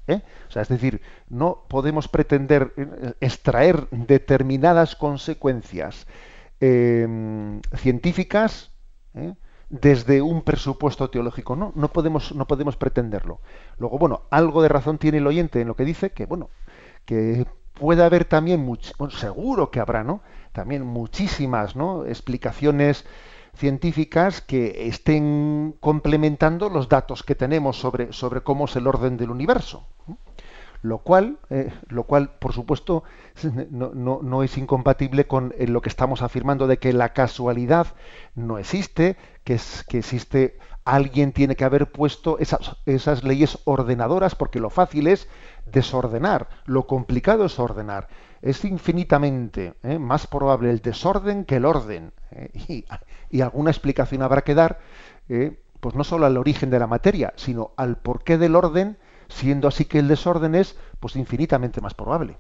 [0.08, 0.22] ¿eh?
[0.48, 6.08] O sea, es decir, no podemos pretender eh, extraer determinadas consecuencias
[6.60, 8.72] em, científicas
[9.14, 9.36] ¿eh?
[9.70, 11.56] desde un presupuesto teológico.
[11.56, 13.40] No, no podemos, no podemos pretenderlo.
[13.78, 16.50] Luego, bueno, algo de razón tiene el oyente en lo que dice que, bueno,
[17.06, 18.68] que puede haber también,
[19.12, 20.22] seguro que habrá, ¿no?
[20.52, 22.06] También muchísimas, ¿no?
[22.06, 23.06] Explicaciones
[23.60, 29.30] científicas que estén complementando los datos que tenemos sobre, sobre cómo es el orden del
[29.30, 29.86] universo.
[30.82, 33.04] Lo cual, eh, lo cual, por supuesto,
[33.70, 33.92] no,
[34.24, 37.88] no, es incompatible con eh, lo que estamos afirmando de que la casualidad
[38.34, 44.36] no existe, que, es, que existe alguien tiene que haber puesto esas, esas leyes ordenadoras,
[44.36, 45.28] porque lo fácil es
[45.66, 48.08] desordenar, lo complicado es ordenar
[48.42, 50.00] es infinitamente ¿eh?
[50.00, 52.14] más probable el desorden que el orden.
[52.32, 52.86] ¿eh?
[53.32, 54.80] Y, alguna explicación habrá que dar,
[55.30, 55.60] ¿eh?
[55.80, 59.86] pues no solo al origen de la materia, sino al porqué del orden, siendo así
[59.86, 62.38] que el desorden es pues infinitamente más probable.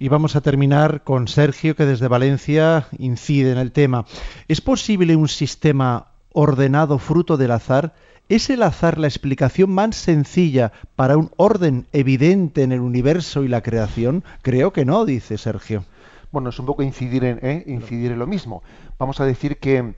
[0.00, 4.04] Y vamos a terminar con Sergio, que desde Valencia incide en el tema.
[4.48, 7.94] ¿Es posible un sistema ordenado fruto del azar?
[8.30, 13.48] ¿Es el azar la explicación más sencilla para un orden evidente en el universo y
[13.48, 14.24] la creación?
[14.40, 15.84] Creo que no, dice Sergio.
[16.32, 17.64] Bueno, es un poco incidir en, ¿eh?
[17.66, 18.62] incidir en lo mismo.
[18.98, 19.92] Vamos a decir que,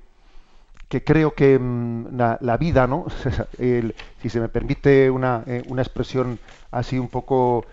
[0.89, 3.07] que creo que mm, la, vida, ¿no?
[3.59, 6.41] si se me permite una, eh, una, expresión
[6.73, 7.65] así un poco,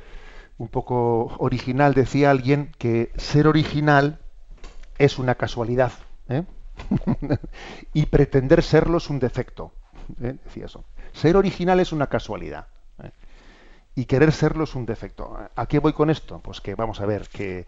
[0.59, 4.19] un poco original, decía alguien que ser original
[4.99, 5.93] es una casualidad.
[6.29, 6.43] ¿eh?
[7.93, 9.71] y pretender serlo es un defecto.
[10.21, 10.35] ¿Eh?
[10.43, 10.83] decía eso.
[11.13, 12.67] Ser original es una casualidad.
[13.03, 13.11] ¿eh?
[13.95, 15.37] Y querer serlo es un defecto.
[15.55, 16.39] ¿A qué voy con esto?
[16.39, 17.65] Pues que vamos a ver, que,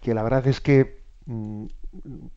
[0.00, 1.66] que la verdad es que mm,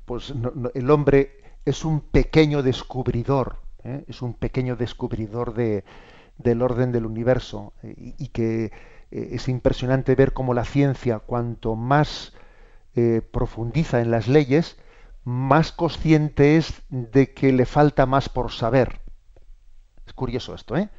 [0.05, 0.33] pues
[0.73, 4.03] el hombre es un pequeño descubridor, ¿eh?
[4.07, 5.83] es un pequeño descubridor de,
[6.37, 8.71] del orden del universo y, que
[9.09, 12.33] es impresionante ver cómo la ciencia, cuanto más
[13.31, 14.77] profundiza en las leyes,
[15.27, 19.01] más consciente es de que le falta más por saber.
[20.17, 20.89] Curioso esto, ¿eh?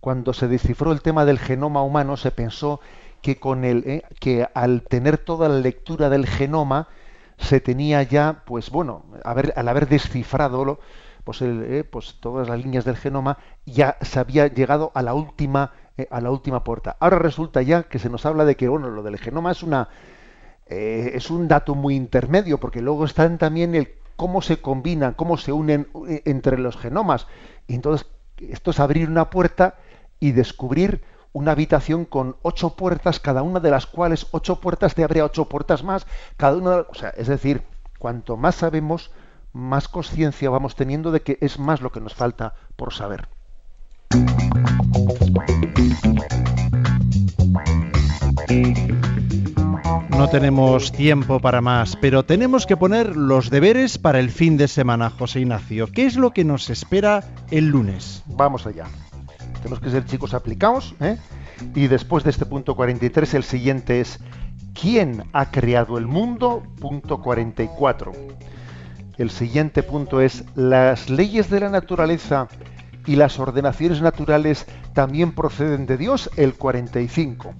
[0.00, 2.80] Cuando se descifró el tema del genoma humano, se pensó
[3.20, 4.02] que con el ¿eh?
[4.18, 6.88] que al tener toda la lectura del genoma
[7.36, 10.80] se tenía ya, pues bueno, al haber descifrado
[11.22, 11.84] pues, ¿eh?
[11.90, 13.36] pues todas las líneas del genoma,
[13.66, 16.96] ya se había llegado a la última eh, a la última puerta.
[16.98, 19.90] Ahora resulta ya que se nos habla de que bueno, lo del genoma es una
[20.68, 25.52] es un dato muy intermedio, porque luego están también el cómo se combinan, cómo se
[25.52, 25.88] unen
[26.24, 27.28] entre los genomas.
[27.68, 28.08] Y entonces
[28.38, 29.76] esto es abrir una puerta
[30.20, 35.04] y descubrir una habitación con ocho puertas, cada una de las cuales ocho puertas te
[35.04, 36.06] abre ocho puertas más,
[36.36, 37.62] cada una, o sea, es decir,
[37.98, 39.10] cuanto más sabemos,
[39.52, 43.28] más conciencia vamos teniendo de que es más lo que nos falta por saber.
[50.16, 54.66] No tenemos tiempo para más, pero tenemos que poner los deberes para el fin de
[54.66, 55.88] semana, José Ignacio.
[55.88, 58.22] ¿Qué es lo que nos espera el lunes?
[58.24, 58.86] Vamos allá.
[59.58, 60.94] Tenemos que ser chicos aplicados.
[61.00, 61.18] ¿eh?
[61.74, 64.18] Y después de este punto 43, el siguiente es
[64.72, 66.62] ¿Quién ha creado el mundo?
[66.80, 68.12] Punto 44.
[69.18, 72.48] El siguiente punto es las leyes de la naturaleza
[73.06, 77.54] y las ordenaciones naturales también proceden de Dios, el 45.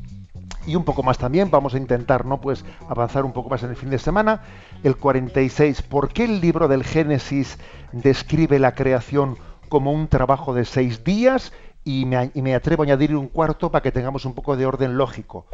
[0.67, 2.41] Y un poco más también, vamos a intentar, ¿no?
[2.41, 4.43] Pues avanzar un poco más en el fin de semana.
[4.83, 7.59] El 46, ¿por qué el libro del Génesis
[7.93, 9.39] describe la creación
[9.69, 11.53] como un trabajo de seis días?
[11.85, 14.67] Y me, y me atrevo a añadir un cuarto para que tengamos un poco de
[14.67, 15.47] orden lógico.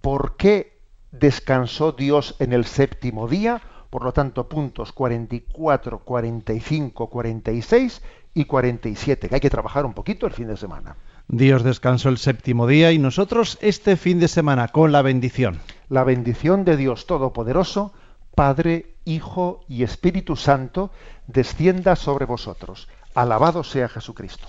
[0.00, 0.76] ¿Por qué
[1.12, 3.62] descansó Dios en el séptimo día?
[3.90, 8.02] Por lo tanto, puntos 44, 45, 46
[8.34, 10.96] y 47, que hay que trabajar un poquito el fin de semana.
[11.28, 15.60] Dios descansó el séptimo día y nosotros este fin de semana con la bendición.
[15.90, 17.92] La bendición de Dios Todopoderoso,
[18.34, 20.90] Padre, Hijo y Espíritu Santo,
[21.26, 22.88] descienda sobre vosotros.
[23.14, 24.48] Alabado sea Jesucristo.